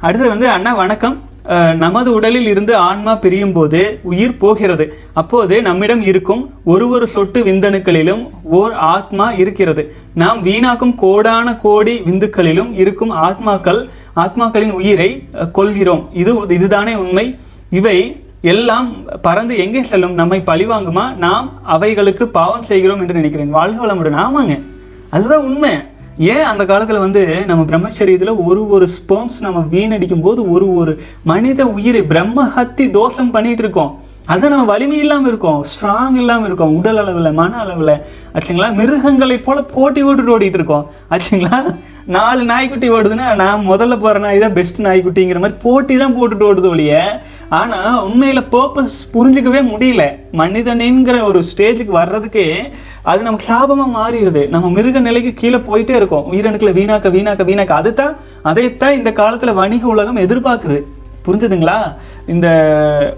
[0.00, 1.16] அடுத்து வந்து அண்ணா வணக்கம்.
[1.48, 4.84] அஹ், நமது உடலில் இருந்து ஆன்மா பிரியும் போது உயிர் போகிறது.
[5.12, 9.82] அப்போது நம்மிடம் இருக்கும் ஒரு ஒரு சொட்டு விந்தணுக்களிலும் ஓர் ஆத்மா இருக்கிறது.
[10.14, 13.80] நாம் வீணாக்கும் கோடான கோடி விந்துக்களிலும் இருக்கும் ஆத்மாக்கள்
[14.16, 17.36] ஆத்மாக்களின் உயிரை கொள்கிறோம் இது இதுதானே உண்மை.
[17.70, 20.14] இவை எல்லாம் பறந்து எங்கே செல்லும்?
[20.14, 23.50] நம்மை பழிவாங்குமா நாம் அவைகளுக்கு பாவம் செய்கிறோம் என்று நினைக்கிறேன்.
[23.50, 24.26] வாழ்க வளமுடன்.
[24.26, 24.60] ஆமாங்க.
[25.10, 25.70] அதுதான் உண்மை.
[26.18, 31.66] ஏன் அந்த காலத்தில் வந்து நம்ம பிரம்மச்சரியத்தில் ஒரு ஒரு ஸ்போம்ஸ் நம்ம வீணடிக்கும் போது ஒரு ஒரு மனித
[31.66, 34.00] உயிரை பிரம்மஹத்தி தோஷம் பண்ணிட்டு இருக்கோம்.
[34.32, 35.64] அதை நம்ம வலிமை இல்லாமல் இருக்கோம்.
[35.72, 36.76] ஸ்ட்ராங் இல்லாமல் இருக்கோம்.
[36.76, 37.92] உடல் அளவில் மன அளவில்.
[38.34, 38.68] ஆச்சுங்களா?
[38.74, 40.90] மிருகங்களை போல் போட்டி போட்டுட்டு ஓடிட்டு இருக்கோம்.
[41.10, 41.58] ஆச்சுங்களா?
[42.06, 46.68] நாலு நாய்க்குட்டி ஓடுதுன்னா நான் முதல்ல போற நாய் தான் பெஸ்ட் நாய்க்குட்டிங்கிற மாதிரி போட்டி தான் போட்டுட்டு ஓடுது
[46.68, 47.22] ஒழிய.
[47.48, 50.06] ஆனால் உண்மையில் பர்பஸ் புரிஞ்சுக்கவே முடியல.
[50.32, 52.48] மனிதனின்கிற ஒரு ஸ்டேஜுக்கு வர்றதுக்கே
[53.02, 54.48] அது நமக்கு சாபமாக மாறிடுது.
[54.48, 56.26] நம்ம மிருக நிலைக்கு கீழே போயிட்டே இருக்கோம்.
[56.32, 57.80] உயிரணுக்களை வீணாக்க வீணாக்க வீணாக்க.
[57.82, 60.80] அதுதான் அதைத்தான் இந்த காலத்தில் வணிக உலகம் எதிர்பார்க்குது.
[61.26, 61.78] புரிஞ்சுதுங்களா?
[62.32, 62.48] இந்த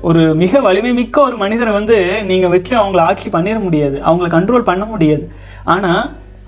[0.08, 1.96] ஒரு மிக வலிமை மிக்க ஒரு மனிதரை வந்து
[2.30, 3.96] நீங்கள் வச்சு அவங்கள ஆட்சி பண்ணிட முடியாது.
[4.08, 5.26] அவங்கள கண்ட்ரோல் பண்ண முடியாது.
[5.74, 6.04] ஆனால்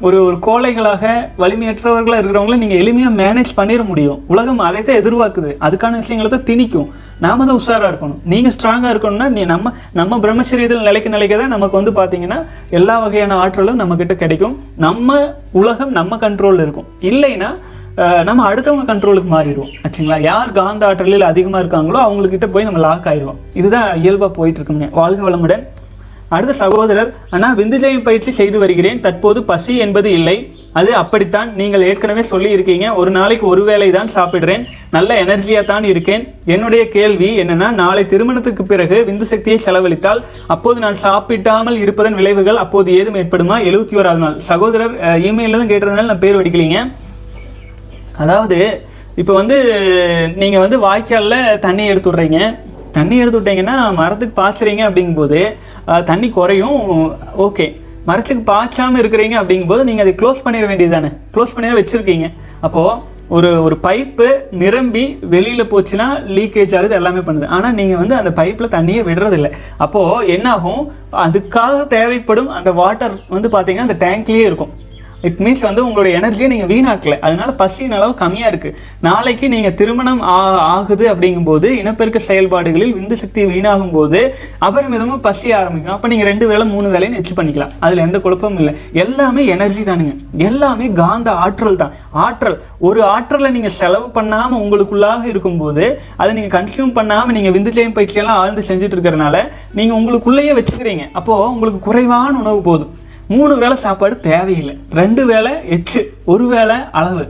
[0.07, 1.05] ஒரு ஒரு கோழைகளாக
[1.43, 4.19] வலிமையற்றவர்களாக இருக்கிறவங்கள நீங்கள் எளிமையாக மேனேஜ் பண்ணிட முடியும்.
[4.33, 5.50] உலகம் அதை தான் எதிர்பார்க்குது.
[5.67, 6.88] அதுக்கான விஷயங்களை தான் திணிக்கும்.
[7.25, 8.21] நாம தான் உஷாராக இருக்கணும்.
[8.33, 12.38] நீங்கள் ஸ்ட்ராங்காக இருக்கணும்னா நீ நம்ம நம்ம பிரம்மச்சரியத்தில் நிலைக்க நிலைக்க தான் நமக்கு வந்து பார்த்தீங்கன்னா
[12.79, 14.55] எல்லா வகையான ஆற்றலும் நம்மக்கிட்ட கிடைக்கும்.
[14.87, 15.19] நம்ம
[15.62, 16.88] உலகம் நம்ம கண்ட்ரோலில் இருக்கும்.
[17.11, 17.50] இல்லைன்னா
[18.28, 19.73] நம்ம அடுத்தவங்க கண்ட்ரோலுக்கு மாறிடுவோம்.
[19.85, 20.17] ஆச்சுங்களா?
[20.31, 23.40] யார் காந்த ஆற்றலில் அதிகமாக இருக்காங்களோ அவங்கக்கிட்ட போய் நம்ம லாக் ஆயிடுவோம்.
[23.61, 25.64] இதுதான் இயல்பாக போயிட்டு வாழ்க வளமுடன்.
[26.37, 28.99] அடுத்த சகோதரர் அண்ணா விந்துஜயம் பயிற்சி செய்து வருகிறேன்.
[29.05, 30.35] தற்போது பசி என்பது இல்லை.
[30.78, 31.49] அது அப்படித்தான்.
[31.61, 32.87] நீங்கள் ஏற்கனவே சொல்லியிருக்கீங்க.
[33.00, 34.64] ஒரு நாளைக்கு ஒரு வேளை தான் சாப்பிடுறேன்.
[34.97, 36.23] நல்ல எனர்ஜியாக தான் இருக்கேன்.
[36.55, 40.23] என்னுடைய கேள்வி என்னென்னா நாளை திருமணத்துக்கு பிறகு விந்து சக்தியை செலவழித்தால்
[40.57, 43.59] அப்போது நான் சாப்பிட்டாமல் இருப்பதன் விளைவுகள் அப்போது ஏதும் ஏற்படுமா?
[43.70, 44.38] எழுபத்தி ஓராவது நாள்.
[44.53, 44.96] சகோதரர்
[45.31, 46.81] இமெயிலில் தான் கேட்டதுனால நான் பேர் வடிக்கலீங்க.
[48.24, 48.59] அதாவது
[49.20, 49.57] இப்போ வந்து
[50.42, 52.40] நீங்கள் வந்து வாய்க்காலில் தண்ணி எடுத்து விட்றீங்க
[52.96, 55.40] தண்ணி எடுத்து விட்டீங்கன்னா மரத்துக்கு பாய்ச்சுறீங்க அப்படிங்கும்போது
[56.11, 56.81] தண்ணி குறையும்.
[57.46, 57.66] ஓகே.
[58.09, 62.26] மரத்துக்கு பாய்ச்சாமல் இருக்கிறீங்க அப்படிங்கும்போது நீங்கள் அதை க்ளோஸ் பண்ணிட வேண்டியது தானே க்ளோஸ் பண்ணி தான் வச்சுருக்கீங்க.
[62.66, 64.26] அப்போது ஒரு ஒரு பைப்பு
[64.62, 65.02] நிரம்பி
[65.35, 67.46] வெளியில் போச்சுன்னா லீக்கேஜ் ஆகுது எல்லாமே பண்ணுது.
[67.57, 69.48] ஆனால் நீங்கள் வந்து அந்த பைப்பில் தண்ணியே விடுறதில்ல.
[69.85, 70.83] அப்போது என்னாகும்?
[71.26, 74.72] அதுக்காக தேவைப்படும் அந்த வாட்டர் வந்து பார்த்தீங்கன்னா அந்த டேங்க்லேயே இருக்கும்.
[75.22, 77.18] இட் மீன்ஸ் வந்து உங்களுடைய எனர்ஜியை நீங்கள் வீணாக்கல.
[77.18, 83.44] அதனால பசியின் அளவு கம்மியாக இருக்குது நாளைக்கு நீங்கள் திருமணம் ஆ- ஆகுது அப்படிங்கும்போது இனப்பெருக்க செயல்பாடுகளில் விந்து சக்தி
[83.44, 85.94] வீணாகும் போது அபரிமிதமாக பசி ஆரம்பிக்கும்.
[85.94, 87.70] அப்போ நீங்கள் ரெண்டு வேளை மூணு வேலையும் நெச்சு பண்ணிக்கலாம்.
[87.78, 88.74] அதில் எந்த குழப்பமும் இல்லை.
[88.92, 90.16] எல்லாமே எனர்ஜி தானுங்க.
[90.33, 91.92] எல்லாமே காந்த ஆற்றல் தான்.
[92.11, 92.62] ஆற்றல்.
[92.78, 98.64] ஒரு ஆற்றலை நீங்கள் செலவு பண்ணாமல் உங்களுக்குள்ளாக இருக்கும்போது அதை நீங்கள் கன்சியூம் பண்ணாமல் நீங்கள் விந்துஜயம் பயிற்சியெல்லாம் ஆழ்ந்து
[98.68, 101.11] செஞ்சுட்டு இருக்கிறனால நீங்கள் உங்களுக்குள்ளேயே வச்சுக்கிறீங்க.
[101.12, 103.07] அப்போது உங்களுக்கு குறைவான உணவு போதும்.
[103.33, 104.75] மூணு வேளை சாப்பாடு தேவையில்லை.
[105.01, 106.01] ரெண்டு வேளை எச்சு
[106.33, 107.25] ஒரு வேளை அளவு.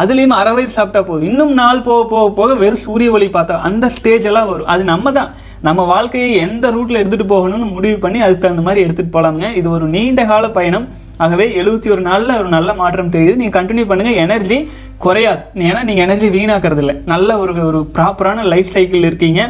[0.00, 1.26] அதுலேயும் அரை வயிறு சாப்பிட்டா போதும்.
[1.30, 4.70] இன்னும் நாள் போக போக போக வெறும் சூரிய ஒளி பார்த்தா அந்த ஸ்டேஜ் எல்லாம் வரும்.
[4.74, 5.30] அது நம்ம தான்.
[5.66, 9.86] நம்ம வாழ்க்கையை எந்த ரூட்டில் எடுத்துகிட்டு போகணும்னு முடிவு பண்ணி அதுக்கு தகுந்த மாதிரி எடுத்துகிட்டு போகலாமுங்க இது ஒரு
[9.94, 10.86] நீண்ட கால பயணம்.
[11.24, 13.40] ஆகவே எழுபத்தி ஒரு நாளில் ஒரு நல்ல மாற்றம் தெரியுது.
[13.42, 14.58] நீங்கள் கண்டினியூ பண்ணுங்கள் எனர்ஜி
[15.04, 15.42] குறையாது.
[15.68, 16.96] ஏன்னா நீங்கள் எனர்ஜி வீணாக்கிறது இல்லை.
[17.12, 19.42] நல்ல ஒரு ஒரு ப்ராப்பரான லைஃப் சைக்கிள் இருக்கீங்க.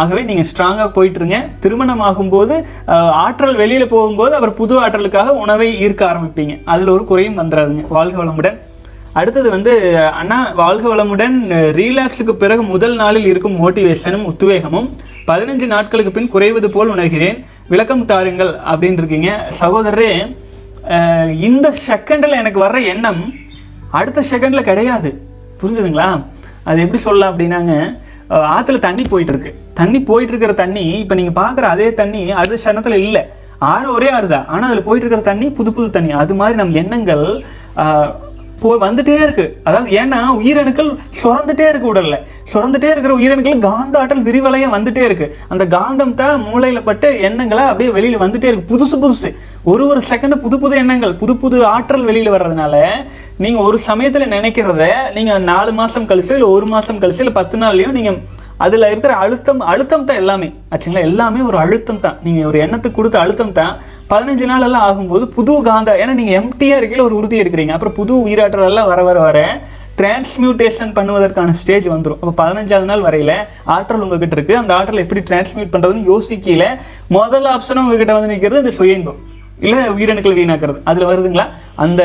[0.00, 1.38] ஆகவே நீங்கள் ஸ்ட்ராங்காக போயிட்டுருங்க.
[1.62, 2.54] திருமணம் ஆகும்போது
[3.24, 6.54] ஆற்றல் வெளியில் போகும்போது அப்புறம் புது ஆற்றலுக்காக உணவை ஈர்க்க ஆரம்பிப்பீங்க.
[6.72, 8.58] அதில் ஒரு குறையும் வந்துடாதுங்க வாழ்க வளமுடன்.
[9.20, 9.72] அடுத்தது வந்து
[10.20, 11.34] அண்ணா வாழ்க வளமுடன்
[11.78, 14.88] ரீலாக்ஸுக்கு பிறகு முதல் நாளில் இருக்கும் மோட்டிவேஷனும் உத்வேகமும்.
[15.30, 17.38] பதினஞ்சு நாட்களுக்கு பின் குறைவது போல் உணர்கிறேன்.
[17.72, 20.12] விளக்கம் தாருங்கள் அப்படின்னு இருக்கீங்க சகோதரரே
[21.48, 23.20] இந்த செகண்டில் எனக்கு வர்ற எண்ணம்
[23.98, 25.10] அடுத்த செகண்டில் கிடையாது.
[25.60, 26.08] புரிஞ்சுதுங்களா?
[26.68, 27.74] அது எப்படி சொல்லலாம் அப்படின்னாங்க
[28.56, 29.52] ஆற்றுல தண்ணி போயிட்டுருக்கு.
[29.80, 33.22] தண்ணி போயிட்டு இருக்கிற தண்ணி இப்போ நீங்கள் பார்க்குற அதே தண்ணி அடுத்த க்ஷணத்தில் இல்லை.
[33.72, 34.46] ஆறு ஒரே ஆறு தான்.
[34.52, 36.12] ஆனால் அதில் போயிட்டு இருக்கிற தண்ணி புது புது தண்ணி.
[36.22, 37.24] அது மாதிரி நம் எண்ணங்கள்
[38.62, 39.44] போ வந்துட்டே இருக்கு.
[39.68, 42.16] அதாவது ஏன்னா உயிரணுக்கள் சுரந்துட்டே இருக்கு உடல்ல.
[42.50, 45.26] சுரந்துட்டே இருக்கிற உயிரணுக்கள் காந்த ஆற்றல் விரிவலையம் வந்துட்டே இருக்கு.
[45.52, 48.70] அந்த காந்தம் தான் மூளையில பட்டு எண்ணங்களை அப்படியே வெளியில வந்துட்டே இருக்கு.
[48.72, 49.30] புதுசு புதுசு.
[49.72, 52.76] ஒரு ஒரு செகண்ட் புது புது எண்ணங்கள் புது புது ஆற்றல் வெளியில வர்றதுனால
[53.42, 57.96] நீங்க ஒரு சமயத்துல நினைக்கிறத நீங்க நாலு மாசம் கழிச்சோ இல்ல ஒரு மாசம் கழிச்சோ இல்ல பத்து நாள்லயும்
[57.98, 58.12] நீங்க
[58.64, 60.48] அதில் இருக்கிற அழுத்தம் அழுத்தம் தான் எல்லாமே.
[60.72, 61.02] ஆச்சுங்களா?
[61.10, 62.16] எல்லாமே ஒரு அழுத்தம் தான்.
[62.26, 63.74] நீங்கள் ஒரு எண்ணத்துக்கு கொடுத்த அழுத்தம் தான்.
[64.12, 67.74] பதினஞ்சு நாளெல்லாம் ஆகும்போது புது காந்த ஏன்னா நீங்கள் எம்டியாக இருக்கையில் ஒரு உறுதி எடுக்கிறீங்க.
[67.76, 69.40] அப்புறம் புது உயிராற்றலெல்லாம் வர வர வர
[70.00, 73.32] டிரான்ஸ்மியூட்டேஷன் பண்ணுவதற்கான ஸ்டேஜ் வந்துடும் அப்போ பதினஞ்சாவது நாள் வரையில
[73.74, 74.54] ஆற்றல் உங்ககிட்ட இருக்கு.
[74.60, 76.66] அந்த ஆற்றல் எப்படி டிரான்ஸ்மியூட் பண்ணுறதுன்னு யோசிக்கல
[77.18, 79.20] முதல் ஆப்ஷனும் உங்ககிட்ட வந்து நிற்கிறது இந்த சுயன்பம்.
[79.66, 80.78] இல்லை உயிரணுக்கள் வீணாக்கிறது.
[80.90, 81.46] அதில் வருதுங்களா?
[81.84, 82.02] அந்த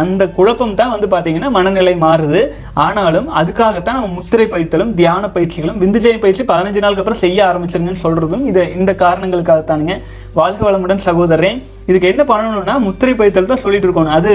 [0.00, 2.40] அந்த குழப்பம் தான் வந்து பார்த்தீங்கன்னா மனநிலை மாறுது.
[2.86, 8.44] ஆனாலும் அதுக்காகத்தான் நம்ம முத்திரை பயிற்சிகளும் தியான பயிற்சிகளும் விந்துஜய பயிற்சி பதினஞ்சு நாளுக்கு அப்புறம் செய்ய ஆரம்பிச்சிருங்கன்னு சொல்கிறதும்
[8.50, 9.96] இது இந்த காரணங்களுக்காகத்தானுங்க.
[10.40, 14.16] வாழ்க வளமுடன் சகோதரன் இதுக்கு என்ன பண்ணணும்னா முத்திரை பைத்தல் தான் சொல்லிட்டு இருக்கணும்.
[14.18, 14.32] அது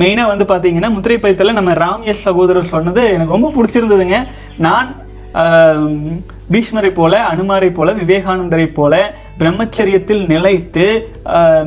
[0.00, 4.18] மெயினாக வந்து பார்த்தீங்கன்னா முத்திரை பயிற்சல நம்ம ராம் எஸ் சகோதரர் சொன்னது எனக்கு ரொம்ப பிடிச்சிருந்ததுங்க.
[4.66, 4.88] நான்
[6.52, 8.94] பீஷ்மரை போல அனுமாரை போல விவேகானந்தரை போல
[9.40, 10.86] பிரம்மச்சரியத்தில் நிலைத்து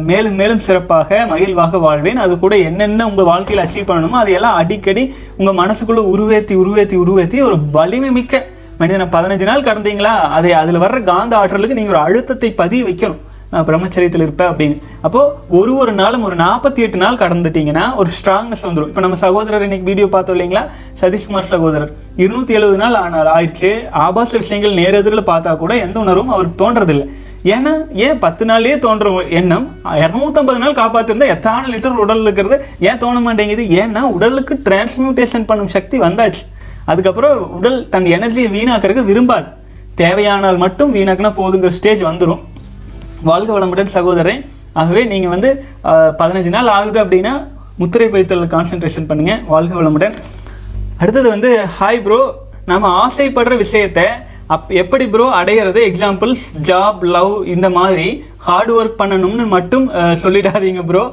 [0.10, 2.20] மேலும் மேலும் சிறப்பாக மகிழ்வாக வாழ்வேன்.
[2.24, 5.04] அது கூட என்னென்ன உங்கள் வாழ்க்கையில் அச்சீவ் பண்ணணுமோ அதையெல்லாம் அடிக்கடி
[5.40, 8.44] உங்கள் மனசுக்குள்ளே உருவேத்தி உருவேத்தி உருவேத்தி ஒரு வலிமை மிக்க
[8.80, 10.14] மனிதனை பதினஞ்சு நாள் கடந்தீங்களா?
[10.38, 13.22] அதை அதில் வர்ற காந்த ஆற்றலுக்கு நீங்கள் ஒரு அழுத்தத்தை பதிய வைக்கணும்.
[13.68, 14.78] பிரம்மச்சரியத்தில் இருப்பேன் அப்படின்னு.
[15.02, 19.66] அப்போது ஒரு ஒரு நாளும் ஒரு நாற்பத்தி எட்டு நாள் கடந்துட்டீங்கன்னா ஒரு ஸ்ட்ராங்னஸ் வந்துடும் இப்போ நம்ம சகோதரர்
[19.68, 20.64] இன்னைக்கு வீடியோ பார்த்தோம் இல்லைங்களா?
[21.02, 21.92] சதீஷ்குமார் சகோதரர்.
[22.18, 23.72] இருநூத்தி எழுபது நாள் ஆனால் ஆயிடுச்சு.
[23.92, 27.08] ஆபாச விஷயங்கள் நேரெதிரில் பார்த்தா கூட எந்த உணர்வும் அவருக்கு தோன்றதில்லை.
[27.54, 27.72] ஏன்னா
[28.06, 29.66] ஏன் பத்து நாள்லேயே தோன்ற ஒரு எண்ணம்?
[30.06, 32.58] இரநூத்தம்பது நாள் காப்பாத்திருந்தா எத்தனை லிட்டர் உடல் இருக்கிறது?
[32.80, 33.64] ஏன் தோண மாட்டேங்குது?
[33.82, 36.44] ஏன்னா உடலுக்கு டிரான்ஸ்மியூட்டேஷன் பண்ணும் சக்தி வந்தாச்சு.
[36.86, 39.48] அதுக்கப்புறம் உடல் தன் எனர்ஜியை வீணாக்கிறதுக்கு விரும்பாது.
[39.96, 42.44] தேவையானால் மட்டும் வீணாக்கினா போதுங்கிற ஸ்டேஜ் வந்துடும்
[43.30, 44.42] வாழ்க வளமுடன் சகோதரன்
[44.82, 45.50] ஆகவே நீங்கள் வந்து
[46.20, 47.34] பதினஞ்சு நாள் ஆகுது அப்படின்னா
[47.82, 50.16] முத்திரை பைத்தல் கான்சென்ட்ரேஷன் பண்ணுங்கள் வாழ்க வளமுடன்.
[51.02, 52.20] அடுத்தது வந்து ஹாய் ப்ரோ
[52.72, 54.02] நம்ம ஆசைப்படுற விஷயத்த
[54.56, 55.80] அப் எப்படி ப்ரோ அடையிறது?
[55.90, 58.08] எக்ஸாம்பிள்ஸ் ஜாப் லவ் இந்த மாதிரி
[58.48, 59.86] ஹார்ட் ஒர்க் பண்ணணும்னு மட்டும்
[60.24, 61.04] சொல்லிடாதீங்க ப்ரோ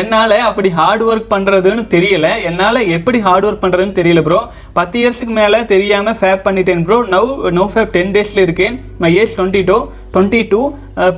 [0.00, 2.28] என்னால் அப்படி ஹார்ட் ஒர்க் பண்ணுறதுன்னு தெரியல.
[2.50, 4.38] என்னால் எப்படி ஹார்ட் ஒர்க் பண்ணுறதுன்னு தெரியல ப்ரோ
[4.78, 7.28] பத்து இயர்ஸுக்கு மேலே தெரியாமல் ஃபேப் பண்ணிட்டேன் bro now
[7.58, 8.76] no fap ten டேஸில் இருக்கேன்.
[9.04, 9.78] My age twenty two
[10.14, 10.62] twenty two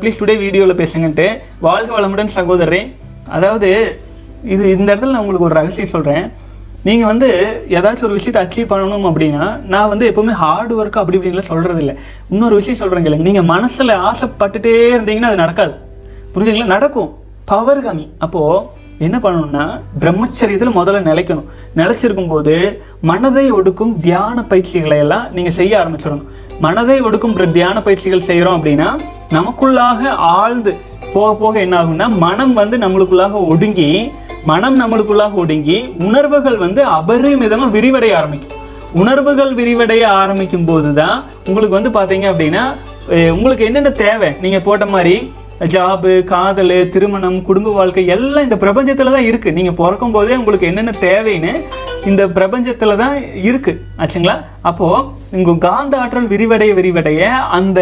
[0.01, 1.27] please today வீடியோவில் பேசுங்கன்ட்டு
[1.67, 2.83] வாழ்க வளமுடன் சகோதரரே.
[3.37, 3.71] அதாவது
[4.55, 6.27] இது இந்த இடத்துல நான் உங்களுக்கு ஒரு ரகசியம் சொல்கிறேன்
[6.89, 7.29] நீங்கள் வந்து
[7.77, 11.95] ஏதாச்சும் ஒரு விஷயத்தை அச்சீவ் பண்ணணும் அப்படின்னா நான் வந்து எப்போவுமே ஹார்ட் ஒர்க் அப்படி இப்படின்லாம் சொல்கிறது இல்லை
[12.35, 15.75] இன்னொரு விஷயம் சொல்கிறேங்க இல்லைங்க நீங்கள் மனசில் ஆசைப்பட்டுட்டே இருந்தீங்கன்னா அது நடக்காது.
[16.35, 17.11] புரிஞ்சுங்களா நடக்கும்.
[17.53, 19.65] பவர் கம்மி அப்போது என்ன பண்ணணும்னா
[20.03, 21.49] பிரம்மச்சரியத்தில் முதல்ல நிலைக்கணும்.
[21.81, 22.55] நிலச்சிருக்கும் போது
[23.11, 26.29] மனதை ஒடுக்கும் தியான பயிற்சிகளை எல்லாம் நீங்கள் செய்ய ஆரம்பிச்சிடணும்.
[26.61, 28.89] மனதை ஒடுக்கும் தியான பயிற்சிகள் செய்கிறோம் அப்படின்னா
[29.33, 30.73] நமக்குள்ளாக ஆழ்ந்து
[31.13, 34.11] போக போக என்ன ஆகும்னா மனம் வந்து நம்மளுக்குள்ளாக ஒடுங்கி
[34.45, 38.53] மனம் நம்மளுக்குள்ளாக ஒடுங்கி உணர்வுகள் வந்து அபரிமிதமாக விரிவடைய ஆரம்பிக்கும்.
[38.93, 42.63] உணர்வுகள் விரிவடைய ஆரம்பிக்கும் போது தான் உங்களுக்கு வந்து பார்த்தீங்க அப்படின்னா
[43.33, 44.35] உங்களுக்கு என்னென்ன தேவை?
[44.41, 45.17] நீங்கள் போட்ட மாதிரி
[45.67, 50.93] ஜாபு காதல் திருமணம் குடும்ப வாழ்க்கை எல்லாம் இந்த பிரபஞ்சத்தில் தான் இருக்குது நீங்கள் பிறக்கும் போதே உங்களுக்கு என்னென்ன
[51.01, 51.53] தேவைன்னு
[52.11, 53.17] இந்த பிரபஞ்சத்தில் தான்
[53.49, 54.35] இருக்குது ஆச்சுங்களா?
[54.69, 57.21] அப்போது உங்கள் காந்த ஆற்றல் விரிவடைய விரிவடைய
[57.59, 57.81] அந்த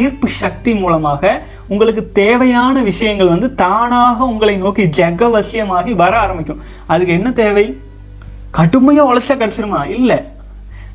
[0.00, 1.32] ஈர்ப்பு சக்தி மூலமாக
[1.68, 6.60] உங்களுக்கு தேவையான விஷயங்கள் வந்து தானாக உங்களை நோக்கி ஜெகவசியமாகி வர ஆரம்பிக்கும்.
[6.86, 7.66] அதுக்கு என்ன தேவை?
[8.58, 9.82] கடுமையாக உழைச்சா கிடச்சிருமா?
[9.98, 10.18] இல்லை.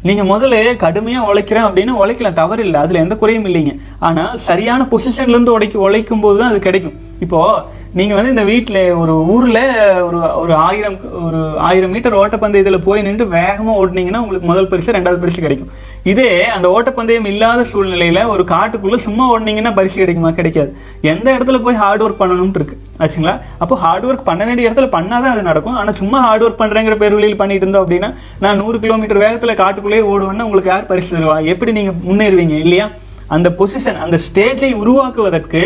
[0.07, 2.79] நீங்கள் முதல்ல கடுமையாக உழைக்கிறேன் அப்படின்னு உழைக்கலாம் தவறு இல்லை.
[2.81, 3.73] அதில் எந்த குறையும் இல்லைங்க.
[3.99, 6.97] ஆனால் சரியான பொசிஷன்லேருந்து உழைக்க உழைக்கும் போது தான் அது கிடைக்கும்.
[7.25, 7.63] இப்போது
[7.97, 9.61] நீங்கள் வந்து இந்த வீட்டில் ஒரு ஊரில்
[10.07, 15.21] ஒரு ஒரு ஆயிரம் ஒரு ஆயிரம் மீட்டர் ஓட்டப்பந்தயத்தில் போய் நின்று வேகமாக ஓட்டினீங்கன்னா உங்களுக்கு முதல் பரிசு ரெண்டாவது
[15.23, 15.71] பரிசு கிடைக்கும்.
[16.11, 20.31] இதே அந்த ஓட்டப்பந்தயம் இல்லாத சூழ்நிலையில் ஒரு காட்டுக்குள்ளே சும்மா ஓடினீங்கன்னா பரிசு கிடைக்குமா?
[20.39, 20.71] கிடைக்காது.
[21.13, 22.77] எந்த இடத்துல போய் ஹார்ட் ஒர்க் பண்ணணும்னு இருக்கு.
[23.01, 23.35] ஆச்சுங்களா?
[23.63, 25.79] அப்போ ஹார்ட் ஒர்க் பண்ண வேண்டிய இடத்துல பண்ணாதான் அது நடக்கும்.
[25.81, 28.11] ஆனால் சும்மா ஹார்ட் ஒர்க் பண்ணுறேங்கிற பேர் வழியில் பண்ணிட்டு இருந்தோம் அப்படின்னா
[28.45, 31.37] நான் நூறு கிலோமீட்டர் வேகத்தில் காட்டுக்குள்ளேயே ஓடுவேன்னா உங்களுக்கு யார் பரிசு தருவா?
[31.55, 32.57] எப்படி நீங்கள் முன்னேறுவீங்க?
[32.67, 32.87] இல்லையா?
[33.35, 35.61] அந்த பொசிஷன் அந்த ஸ்டேஜை உருவாக்குவதற்கு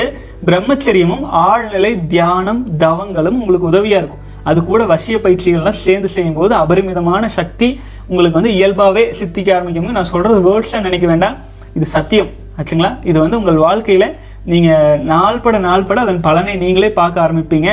[0.47, 4.21] பிரம்மச்சரியமும் ஆழ்நிலை தியானம் தவங்களும் உங்களுக்கு உதவியா இருக்கும்.
[4.49, 7.67] அது கூட வசிய பயிற்சிகள்லாம் சேர்ந்து செய்யும்போது அபரிமிதமான சக்தி
[8.09, 9.97] உங்களுக்கு வந்து இயல்பாகவே சித்திக்க ஆரம்பிக்கும்.
[9.97, 11.35] நான் சொல்றது வேர்ட்ஸாக நினைக்க வேண்டாம்.
[11.77, 12.31] இது சத்தியம்.
[12.59, 12.91] ஆச்சுங்களா?
[13.09, 14.05] இது வந்து உங்கள் வாழ்க்கையில
[14.51, 14.69] நீங்க
[15.11, 17.69] நாள்பட நாள்பட அதன் பலனை நீங்களே பார்க்க ஆரம்பிப்பீங்க.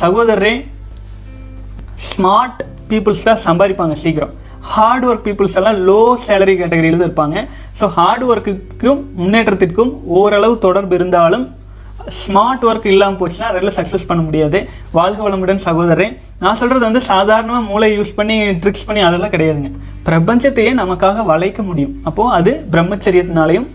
[0.00, 0.52] சகோதரரே
[2.08, 4.34] ஸ்மார்ட் பீப்புள்ஸ் தான் சம்பாதிப்பாங்க சீக்கிரம்.
[4.72, 7.38] ஹார்ட் ஒர்க் பீப்புள்ஸ் எல்லாம் லோ சேலரி கேட்டகரியில் தான் இருப்பாங்க.
[7.78, 11.46] ஸோ ஹார்ட் ஒர்க்குக்கும் முன்னேற்றத்திற்கும் ஓரளவு தொடர்பு இருந்தாலும்
[12.20, 14.68] ஸ்மார்ட் ஒர்க் இல்லாமல் போச்சுன்னா அதில் சக்ஸஸ் பண்ண முடியாது.
[14.92, 19.70] வாழ்க வளமுடன் சகோதரன் நான் சொல்கிறது வந்து சாதாரணமாக மூளை யூஸ் பண்ணி ட்ரிக்ஸ் பண்ணி அதெல்லாம் கிடையாதுங்க.
[20.04, 22.00] பிரபஞ்சத்தையே நமக்காக வளைக்க முடியும்.
[22.04, 23.66] அப்போது அது பிரம்மச்சரியத்தினாலையும்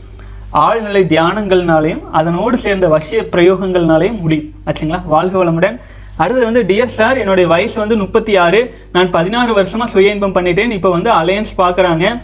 [0.53, 4.49] ஆழ்நிலை தியானங்கள்னாலையும் அதனோடு சேர்ந்த வசிய பிரயோகங்கள்னாலையும் முடியும்.
[4.65, 5.05] ஆச்சுங்களா?
[5.05, 5.79] வாழ்க வளமுடன்.
[6.17, 8.75] அடுத்தது வந்து டியர் சார் என்னுடைய வயசு வந்து முப்பத்தி ஆறு.
[8.91, 10.71] நான் பதினாறு வருஷமாக சுய இன்பம் பண்ணிட்டேன்.
[10.71, 12.21] இப்போ வந்து அலையன்ஸ் பார்க்குறாங்க.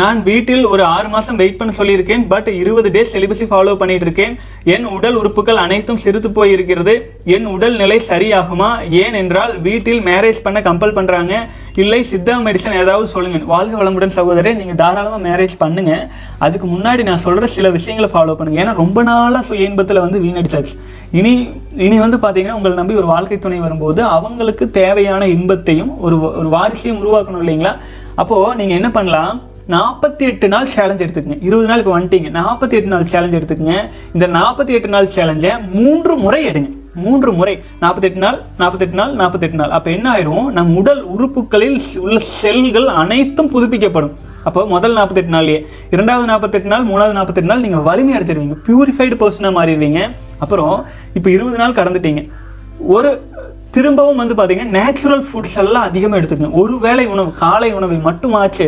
[0.00, 4.32] நான் வீட்டில் ஒரு ஆறு மாதம் வெயிட் பண்ண சொல்லியிருக்கேன் பட் இருபது டேஸ் செலிபஸை ஃபாலோ பண்ணிட்டு இருக்கேன்
[4.74, 6.94] என் உடல் உறுப்புகள் அனைத்தும் சிறுத்து போயிருக்கிறது.
[7.34, 8.70] என் உடல் நிலை சரியாகுமா?
[9.02, 11.34] ஏன் என்றால் வீட்டில் மேரேஜ் பண்ண கம்பல் பண்ணுறாங்க
[11.82, 13.38] இல்லை சித்தா மெடிசன் ஏதாவது சொல்லுங்க.
[13.52, 15.92] வாழ்க வளமுடன் சகோதரே நீங்கள் தாராளமாக மேரேஜ் பண்ணுங்க.
[16.46, 20.74] அதுக்கு முன்னாடி நான் சொல்கிற சில விஷயங்களை ஃபாலோ பண்ணுங்கள் ஏன்னா ரொம்ப நாளாக சுய இன்பத்தில் வந்து வீணடிச்சாச்சு.
[21.20, 21.32] இனி
[21.86, 27.00] இனி வந்து பார்த்தீங்கன்னா உங்களை நம்பி ஒரு வாழ்க்கை துணை வரும்போது அவங்களுக்கு தேவையான இன்பத்தையும் ஒரு ஒரு வாரிசையும்
[27.02, 27.74] உருவாக்கணும் இல்லைங்களா?
[28.22, 29.34] அப்போது நீங்கள் என்ன பண்ணலாம்?
[29.68, 31.38] நாற்பத்தி எட்டு நாள் சேலஞ்ச் எடுத்துக்கங்க.
[31.40, 32.30] இருபது நாள் இப்போ வந்துட்டீங்க.
[32.40, 33.74] நாற்பத்தி எட்டு நாள் சேலஞ்ச் எடுத்துக்கங்க.
[34.12, 36.70] இந்த நாற்பத்தி எட்டு நாள் சேலஞ்சை மூன்று முறை எடுங்க.
[36.94, 37.62] மூன்று முறை.
[37.80, 39.70] நாற்பத்தெட்டு நாள் நாற்பத்தெட்டு நாள் நாற்பத்தெட்டு நாள்.
[39.70, 40.46] அப்போ என்ன ஆயிரும்?
[40.50, 44.10] நம் உடல் உறுப்புகளில் உள்ள செல்கள் அனைத்தும் புதுப்பிக்கப்படும்.
[44.44, 45.64] அப்போ முதல் நாற்பத்தெட்டு நாள்லயே.
[45.90, 50.10] இரண்டாவது நாற்பத்தெட்டு நாள் மூணாவது நாற்பத்தெட்டு நாள் நீங்கள் வலிமை அடைச்சிருவீங்க பியூரிஃபைடு பர்சனாக மாறிடுவீங்க.
[50.38, 52.28] அப்புறம் இப்போ இருபது நாள் கடந்துட்டீங்க.
[52.78, 53.22] ஒரு
[53.74, 58.66] திரும்பவும் வந்து பார்த்தீங்கன்னா நேச்சுரல் ஃபுட்ஸ் எல்லாம் அதிகமாக எடுத்துக்கங்க ஒரு வேளை உணவு காலை உணவை மட்டுமாச்சு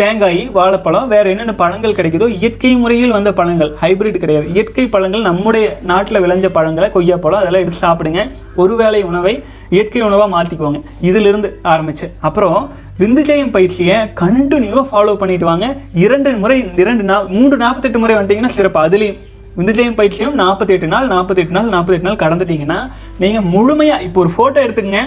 [0.00, 4.46] தேங்காய் வாழைப்பழம் வேறு என்னென்ன பழங்கள் கிடைக்குதோ இயற்கை முறையில் வந்த பழங்கள் ஹைபிரிட் கிடையாது.
[4.54, 8.22] இயற்கை பழங்கள் நம்முடைய நாட்டில் விளைஞ்ச பழங்களை கொய்யாப்பழம் அதெல்லாம் எடுத்து சாப்பிடுங்க.
[8.62, 9.34] ஒருவேளை உணவை
[9.76, 10.80] இயற்கை உணவாக மாற்றிக்குவாங்க
[11.10, 12.08] இதிலிருந்து ஆரம்பிச்சு.
[12.28, 12.58] அப்புறம்
[13.02, 15.68] விந்துஜயம் பயிற்சியை கண்டினியூவாக ஃபாலோ பண்ணிட்டு வாங்க.
[16.06, 18.80] இரண்டு முறை இரண்டு நா மூன்று நாற்பத்தெட்டு முறை வந்துட்டிங்கன்னா சிறப்பு.
[18.86, 19.20] அதுலேயும்
[19.58, 22.78] விந்துஜயம் பயிற்சியும் நாற்பத்தெட்டு நாள் நாற்பத்தெட்டு நாள் நாற்பத்தெட்டு நாள் கடந்துட்டீங்கன்னா
[23.22, 25.02] நீங்கள் முழுமையாக இப்போ ஒரு ஃபோட்டோ எடுத்துக்கங்க.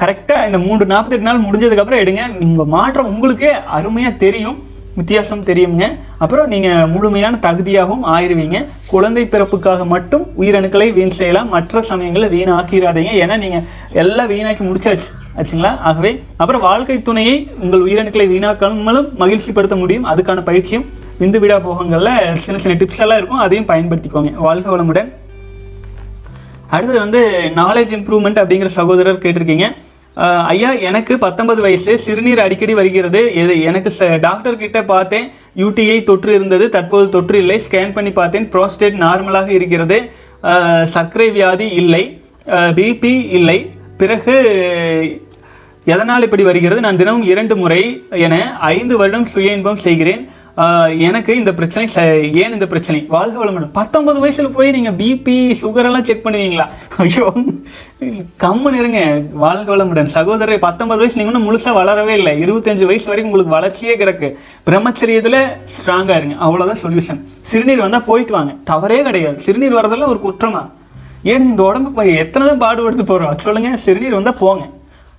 [0.00, 2.22] கரெக்டாக இந்த மூன்று நாற்பத்தெட்டு நாள் முடிஞ்சதுக்கப்புறம் எடுங்க.
[2.44, 4.58] உங்கள் மாற்றம் உங்களுக்கே அருமையாக தெரியும்.
[5.00, 5.84] வித்தியாசம் தெரியுங்க
[6.22, 8.58] அப்புறம் நீங்கள் முழுமையான தகுதியாகவும் ஆயிருவீங்க.
[8.92, 11.48] குழந்தை பிறப்புக்காக மட்டும் உயிரணுக்களை வீண் செய்யலாம்.
[11.54, 13.64] மற்ற சமயங்களில் வீணாக்கிடாதீங்க ஏன்னா நீங்கள்
[14.02, 15.08] எல்லாம் வீணாக்கி முடிச்சாச்சு.
[15.38, 15.70] ஆச்சுங்களா?
[15.90, 20.08] ஆகவே அப்புறம் வாழ்க்கை துணையை உங்கள் உயிரணுக்களை வீணாக்காமலும் மகிழ்ச்சிப்படுத்த முடியும்.
[20.12, 20.86] அதுக்கான பயிற்சியும்
[21.22, 24.32] இந்து விடா போகங்களில் சின்ன சின்ன டிப்ஸ் எல்லாம் இருக்கும் அதையும் பயன்படுத்திக்கோங்க.
[24.32, 25.12] வாழ்க வளமுடன்.
[26.70, 29.72] அடுத்தது வந்து நாலேஜ் இம்ப்ரூவ்மெண்ட் அப்படிங்கிற சகோதரர் கேட்டிருக்கீங்க.
[30.44, 33.34] ஐயா எனக்கு பத்தொன்பது வயசு சிறுநீர் அடிக்கடி வருகிறது.
[33.34, 35.28] எது எனக்கு ச- டாக்டர் கிட்ட பார்த்தேன்.
[35.56, 37.62] யூடிஐ தொற்று இருந்தது தற்போது தொற்று இல்லை.
[37.70, 38.48] ஸ்கேன் பண்ணி பார்த்தேன்.
[38.52, 40.10] ப்ரோஸ்டேட் நார்மலாக இருக்கிறது.
[40.84, 42.20] சர்க்கரை வியாதி இல்லை.
[42.46, 43.70] பிபி இல்லை.
[43.96, 45.22] பிறகு
[45.84, 46.80] எதனால் இப்படி வருகிறது?
[46.80, 50.28] நான் தினமும் இரண்டு முறை என ஐந்து வருடம் சுய இன்பம் செய்கிறேன்.
[50.98, 53.04] எனக்கு இந்த பிரச்சனை ச- ஏன் இந்த பிரச்சனை?
[53.08, 53.72] வாழ்க வளமுடன்.
[53.72, 56.66] பத்தொன்பது வயசுல போய் நீங்க பிபி சுகர் எல்லாம் செக் பண்ணுவீங்களா?
[56.96, 57.32] ஐயோ
[58.40, 60.04] கம்மன் இருங்க வாழ்க வளமுடன்.
[60.04, 62.38] சகோதரர் பத்தொன்பது வயசு நீங்க இன்னும் முழுசா வளரவே இல்லை.
[62.38, 64.34] இருபத்தஞ்சு வயசு வரைக்கும் உங்களுக்கு வளர்ச்சியே கிடக்கு.
[64.66, 66.34] பிரம்மச்சரியத்துல ஸ்ட்ராங்கா இருங்க.
[66.38, 68.54] அவ்வளவுதான் சொல்யூஷன் சிறுநீர் வந்தா போயிட்டு வாங்க.
[68.64, 69.40] தவறே கிடையாது.
[69.40, 70.70] சிறுநீர் வரதெல்லாம் ஒரு குற்றமா?
[71.22, 73.38] ஏன் இந்த உடம்பு எத்தனை தான் பாடுபடுத்து போறோம்?
[73.38, 73.76] சொல்லுங்க.
[73.76, 74.68] சிறுநீர் வந்தா போங்க.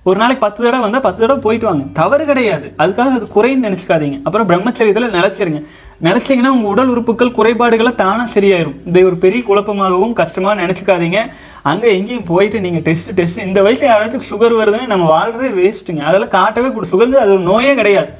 [0.08, 1.84] ஒரு நாளைக்கு பத்து தடவை வந்தால் பத்து தடவை போயிட்டு வாங்க.
[1.92, 2.66] தவறு கிடையாது.
[2.78, 4.16] அதுக்காக அது குறைன்னு நினச்சிக்காதீங்க.
[4.24, 5.60] அப்புறம் பிரம்மச்சரியத்தில் நிலச்சிருங்க.
[6.02, 8.76] நினச்சிங்கன்னா உங்கள் உடல் உறுப்புகள் குறைபாடுகளை தானாக சரியாயிரும்.
[8.86, 11.20] இது ஒரு பெரிய குழப்பமாகவும் கஷ்டமாக நினச்சிக்காதீங்க.
[11.62, 16.34] அங்கே எங்கேயும் போயிட்டு நீங்கள் டெஸ்ட் டெஸ்ட் இந்த வயசு யாராச்சும் சுகர் வருதுன்னு நம்ம வாழ்றதே வேஸ்ட்டுங்க அதெல்லாம்
[16.38, 18.10] காட்டவே கூட சுகர் அது ஒரு நோயே கிடையாது.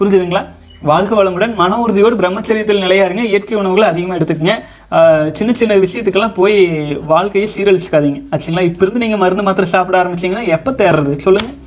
[0.00, 0.44] புரிஞ்சுதுங்களா?
[0.90, 3.24] வாழ்க வளமுடன் மன உறுதியோடு பிரம்மச்சரியத்தில் நிலையாருங்க.
[3.32, 4.54] இயற்கை உணவுகளை அதிகமாக எடுத்துக்கங்க.
[5.36, 6.56] சின்ன சின்ன விஷயத்துக்கெல்லாம் போய்
[7.12, 8.18] வாழ்க்கையை சீரழிச்சுக்காதீங்க.
[8.32, 8.64] ஆச்சுங்களா?
[8.70, 11.12] இப்போ இருந்து நீங்கள் மருந்து மாத்திரை சாப்பிட ஆரம்பிச்சிங்கன்னா எப்போ தேர்றது?
[11.26, 11.58] சொல்லுங்கள்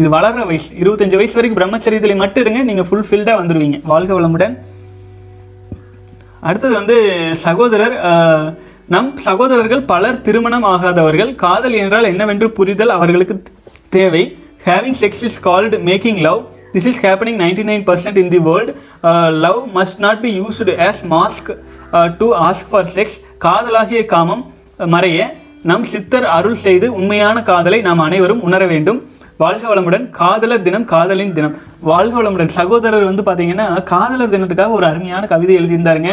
[0.00, 0.70] இது வளர்ற வயசு.
[0.82, 4.54] இருபத்தஞ்சு வயசு வரைக்கும் பிரம்மச்சரியத்தில் மட்டும் இருங்க நீங்கள் ஃபுல் ஃபில்டாக வந்துடுவீங்க வாழ்க வளமுடன்.
[6.48, 6.96] அடுத்தது வந்து
[7.44, 7.94] சகோதரர்
[8.94, 13.36] நம் சகோதரர்கள் பலர் திருமணம் ஆகாதவர்கள் காதல் என்றால் என்னவென்று புரிதல் அவர்களுக்கு
[13.96, 14.24] தேவை.
[14.66, 16.42] Having sex is called making love
[16.74, 18.72] this is happening ninety nine percent in the world
[19.46, 21.50] love must not be used as mask
[22.18, 24.52] to ask for sex காதலாகிய காமம்
[24.94, 25.26] மறைய
[25.62, 28.98] நம் சித்தர் அருள் செய்து உண்மையான காதலை நாம் அனைவரும் உணர வேண்டும்.
[29.36, 31.54] வாழ்க வளமுடன் காதலர் தினம் காதலின் தினம்.
[31.80, 32.46] வாழ்க வளமுடன்.
[32.46, 36.12] சகோதரர் வந்து பார்த்தீங்கன்னா காதலர் தினத்துக்காக ஒரு அருமையான கவிதை எழுதியிருந்தாருங்க.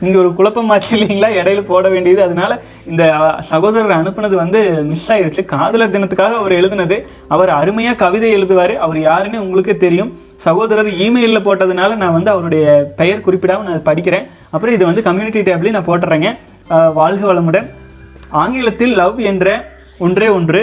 [0.00, 1.28] இங்கே ஒரு குழப்பமாச்சு இல்லைங்களா?
[1.40, 2.22] இடையில போட வேண்டியது.
[2.22, 3.04] அதனால இந்த
[3.40, 5.44] சகோதரர் அனுப்புனது வந்து மிஸ் ஆயிடுச்சு.
[5.44, 6.98] காதலர் தினத்துக்காக அவர் எழுதுனது.
[7.28, 8.76] அவர் அருமையாக கவிதை எழுதுவார்.
[8.76, 10.20] அவர் யாருன்னு உங்களுக்கே தெரியும்.
[10.44, 12.66] சகோதரர் இமெயிலில் போட்டதுனால நான் வந்து அவருடைய
[13.00, 14.26] பெயர் குறிப்பிடாம நான் படிக்கிறேன்.
[14.54, 16.30] அப்புறம் இது வந்து கம்யூனிட்டி டேப்லேயும் நான் போட்டுறேங்க.
[16.98, 17.66] வாழ்க வளமுடன்.
[18.42, 19.46] ஆங்கிலத்தில் லவ் என்ற
[20.06, 20.62] ஒன்றே ஒன்று.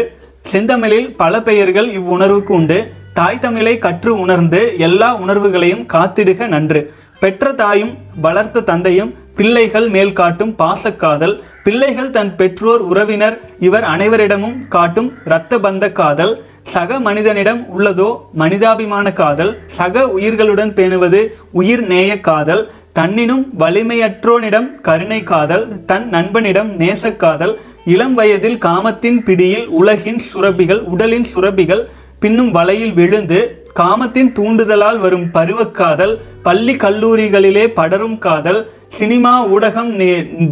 [0.51, 2.79] செந்தமிழில் பல பெயர்கள் இவ்வுணர்வுக்கு உண்டு.
[3.19, 6.81] தாய் தமிழை கற்று உணர்ந்து எல்லா உணர்வுகளையும் காத்திடுக நன்று.
[7.21, 7.93] பெற்ற தாயும்
[8.25, 11.35] வளர்த்த தந்தையும் பிள்ளைகள் மேல் காட்டும் பாசக்காதல்.
[11.65, 16.33] பிள்ளைகள் தன் பெற்றோர் உறவினர் இவர் அனைவரிடமும் காட்டும் இரத்த பந்த காதல்
[16.65, 21.19] சக மனிதனிடம் உள்ளதோ மனிதாபிமான காதல் சக உயிர்களுடன் பேணுவது
[21.51, 27.53] உயிர் நேய காதல் தன்னினும் வலிமையற்றோனிடம் கருணை காதல் தன் நண்பனிடம் நேசக்காதல்
[27.85, 31.83] இளம் வயதில் காமத்தின் பிடியில் உலகின் சுரபிகள் உடலின் சுரபிகள்
[32.19, 33.39] பின்னும் வலையில் விழுந்து
[33.73, 39.91] காமத்தின் தூண்டுதலால் வரும் பருவக்காதல் பள்ளி கல்லூரிகளிலே படரும் காதல் சினிமா ஊடகம்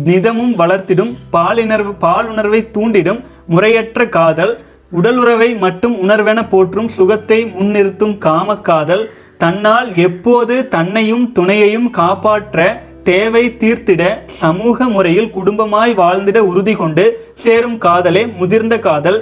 [0.06, 4.54] நிதமும் வளர்த்திடும் பாலிணர்வு பாலுணர்வை தூண்டிடும் முறையற்ற காதல்
[4.96, 9.04] உடலுறவை மட்டும் உணர்வென போற்றும் சுகத்தை முன்னிறுத்தும் காமக்காதல்
[9.38, 12.68] தன்னால் எப்போது தன்னையும் துணையையும் காப்பாற்ற
[13.04, 14.04] தேவை தீர்த்திட
[14.42, 19.20] சமூக முறையில் குடும்பமாய் வாழ்ந்திட உறுதி கொண்டு சேரும் காதலே முதிர்ந்த காதல்.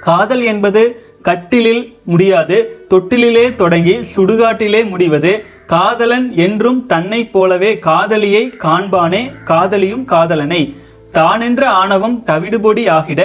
[0.00, 0.82] காதல் என்பது
[1.22, 2.56] கட்டிலில் முடியாது
[2.90, 5.32] தொட்டிலிலே தொடங்கி சுடுகாட்டிலே முடிவது.
[5.66, 10.62] காதலன் என்றும் தன்னைப் போலவே காதலியை காண்பானே காதலியும் காதலனை.
[11.14, 13.22] தானென்ற ஆணவம் தவிடுபொடி ஆகிட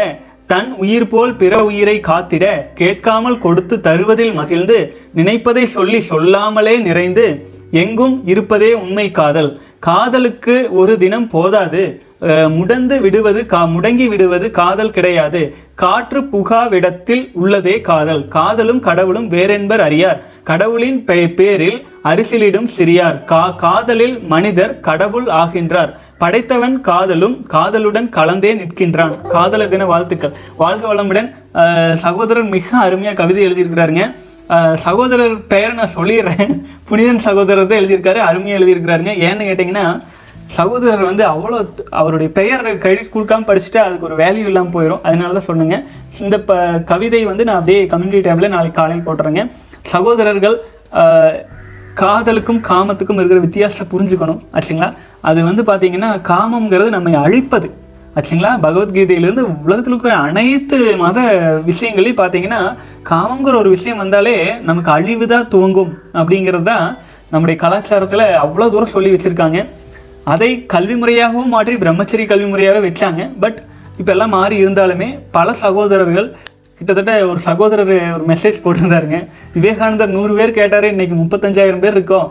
[0.53, 8.21] தன் உயிர் போல் பிற உயிரை காத்திட கேட்காமல் கொடுத்து தருவதில் மகிழ்ந்து நினைப்பதை சொல்லி சொல்லாமலே நிறைந்து எங்கும்
[8.25, 9.61] இருப்பதே உண்மை காதல்.
[9.79, 12.01] காதலுக்கு ஒரு தினம் போதாது.
[12.21, 15.55] அஹ், முடந்து விடுவது கா முடங்கி விடுவது காதல் கிடையாது.
[15.75, 18.27] காற்று புகாவிடத்தில் உள்ளதே காதல்.
[18.27, 20.21] காதலும் கடவுளும் வேறென்பர் அறியார்.
[20.43, 23.23] கடவுளின் பெ- பேரில் அரிசிலிடும் சிறியார்.
[23.23, 25.93] கா காதலில் மனிதர் கடவுள் ஆகின்றார்.
[26.21, 29.13] படைத்தவன் காதலும் காதலுடன் கலந்தே நிற்கின்றான்.
[29.35, 30.33] காதலர் தின வாழ்த்துக்கள்.
[30.61, 31.29] வாழ்க வளமுடன்.
[32.05, 34.05] சகோதரர் மிக அருமையாக கவிதை எழுதியிருக்கிறாருங்க.
[34.85, 36.51] சகோதரர் பெயரை நான் சொல்லிடுறேன்.
[36.89, 38.19] புனிதன் சகோதரர் தான் எழுதியிருக்காரு.
[38.29, 39.13] அருமையாக எழுதியிருக்கிறாருங்க.
[39.27, 39.85] ஏன்னு கேட்டிங்கன்னா
[40.57, 41.59] சகோதரர் வந்து அவ்வளோ
[41.99, 45.77] அவருடைய பெயர் கிரெடிட் கொடுக்காம படிச்சுட்டு அதுக்கு ஒரு வேல்யூ இல்லாமல் போயிடும் அதனால தான் சொன்னேங்க
[46.25, 46.57] இந்த ப
[46.91, 49.43] கவிதை வந்து நான் அப்படியே கம்யூனிட்டி டைமில் நாளைக்கு காலையில் போட்டுறேங்க.
[49.93, 50.57] சகோதரர்கள்
[52.01, 54.89] காதலுக்கும் காமத்துக்கும் இருக்கிற வித்தியாசத்தை புரிஞ்சுக்கணும் ஆச்சுங்களா?
[55.29, 57.67] அது வந்து பார்த்தீங்கன்னா காமம்ங்கிறது நம்மை அழிப்பது
[58.17, 58.51] ஆச்சுங்களா?
[58.65, 61.19] பகவத்கீதையிலேருந்து உலகத்தில் இருக்கிற அனைத்து மத
[61.69, 62.61] விஷயங்களையும் பார்த்தீங்கன்னா
[63.11, 64.35] காமங்கிற ஒரு விஷயம் வந்தாலே
[64.69, 66.85] நமக்கு அழிவு தான் துவங்கும் அப்படிங்கிறது தான்
[67.33, 69.59] நம்முடைய கலாச்சாரத்தில் அவ்வளோ தூரம் சொல்லி வச்சுருக்காங்க.
[70.33, 73.21] அதை கல்வி முறையாகவும் மாற்றி பிரம்மச்சரி கல்வி முறையாகவே வச்சாங்க.
[73.43, 73.57] பட்
[73.99, 76.27] இப்போ எல்லாம் மாறி இருந்தாலுமே பல சகோதரர்கள்
[76.77, 79.17] கிட்டத்தட்ட ஒரு சகோதரர் ஒரு மெசேஜ் போட்டிருந்தாருங்க.
[79.55, 82.27] விவேகானந்தர் நூறு பேர் கேட்டார் இன்றைக்கி முப்பத்தஞ்சாயிரம் பேர் இருக்கோம்.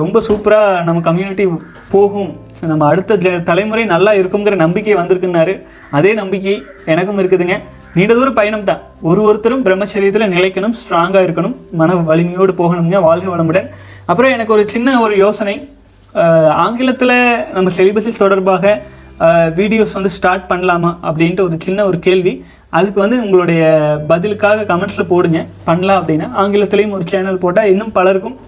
[0.00, 1.44] ரொம்ப சூப்பராக நம்ம கம்யூனிட்டி
[1.92, 2.30] போகும்.
[2.70, 5.54] நம்ம அடுத்த தலைமுறை நல்லா இருக்குங்கிற நம்பிக்கை வந்திருக்குன்னாரு.
[5.98, 6.54] அதே நம்பிக்கை
[6.94, 7.56] எனக்கும் இருக்குதுங்க.
[7.96, 8.82] நீண்ட தூர பயணம் தான்.
[9.10, 11.56] ஒரு ஒருத்தரும் பிரம்மச்சரியத்தில் நிலைக்கணும் ஸ்ட்ராங்காக இருக்கணும்.
[11.80, 13.68] மன வலிமையோடு போகணுங்க வாழ்க வளமுடன்.
[14.10, 15.56] அப்புறம் எனக்கு ஒரு சின்ன ஒரு யோசனை.
[16.64, 17.16] ஆங்கிலத்தில்
[17.56, 18.74] நம்ம சிலிபஸஸ் தொடர்பாக
[19.60, 22.32] வீடியோஸ் வந்து ஸ்டார்ட் பண்ணலாமா அப்படின்ட்டு ஒரு சின்ன ஒரு கேள்வி.
[22.78, 23.62] அதுக்கு வந்து உங்களுடைய
[24.10, 25.40] பதிலுக்காக கமெண்ட்ஸில் போடுங்க.
[25.68, 28.38] பண்ணலாம் அப்படின்னா ஆங்கிலத்துலேயும் ஒரு சேனல் போட்டால் இன்னும் பலருக்கும்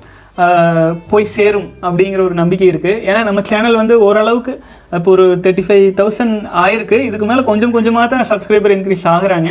[1.10, 4.52] போய் சேரும் அப்படிங்கிற ஒரு நம்பிக்கை இருக்குது ஏன்னா நம்ம சேனல் வந்து ஓரளவுக்கு
[4.96, 6.98] இப்போ ஒரு தேர்ட்டி ஃபைவ் தௌசண்ட் ஆயிருக்கு.
[7.08, 9.50] இதுக்கு மேலே கொஞ்சம் கொஞ்சமாக தான் சப்ஸ்கிரைபர் இன்க்ரீஸ் ஆகுறாங்க.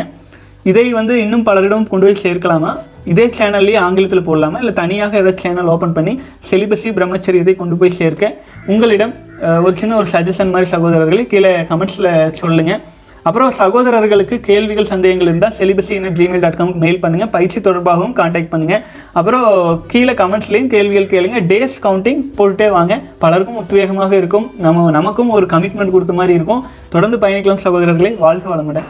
[0.72, 2.72] இதை வந்து இன்னும் பலரிடம் கொண்டு போய் சேர்க்கலாமா?
[3.12, 4.58] இதே சேனல்லையே ஆங்கிலத்தில் போடலாமா?
[4.64, 6.14] இல்லை தனியாக ஏதாவது சேனல் ஓப்பன் பண்ணி
[6.50, 8.34] செலிபஸி பிரம்மச்சரியத்தை கொண்டு போய் சேர்க்க
[8.74, 9.14] உங்களிடம்
[9.66, 12.82] ஒரு சின்ன ஒரு சஜஷன் மாதிரி சகோதரர்களை கீழே கமெண்ட்ஸில் சொல்லுங்கள்
[13.28, 18.82] அப்புறம் சகோதரர்களுக்கு கேள்விகள் சந்தேகங்கள் இருந்தால் செலிபஸி ஜிமெயில் டாட் காம்க்கு மெயில் பண்ணுங்கள் பயிற்சி தொடர்பாகவும் காண்டாக்ட் பண்ணுங்கள்
[19.20, 19.46] அப்புறம்
[19.92, 21.40] கீழே கமெண்ட்ஸ்லேயும் கேள்விகள் கேளுங்க.
[21.52, 23.02] டேஸ் கவுண்டிங் போட்டுட்டே வாங்க.
[23.24, 24.48] பலருக்கும் உத்வேகமாக இருக்கும்.
[24.66, 26.64] நம்ம நமக்கும் ஒரு கமிட்மெண்ட் கொடுத்த மாதிரி இருக்கும்.
[26.96, 28.14] தொடர்ந்து பயணிக்கலாம் சகோதரர்களே.
[28.26, 28.90] வாழ்க வளமுடன்.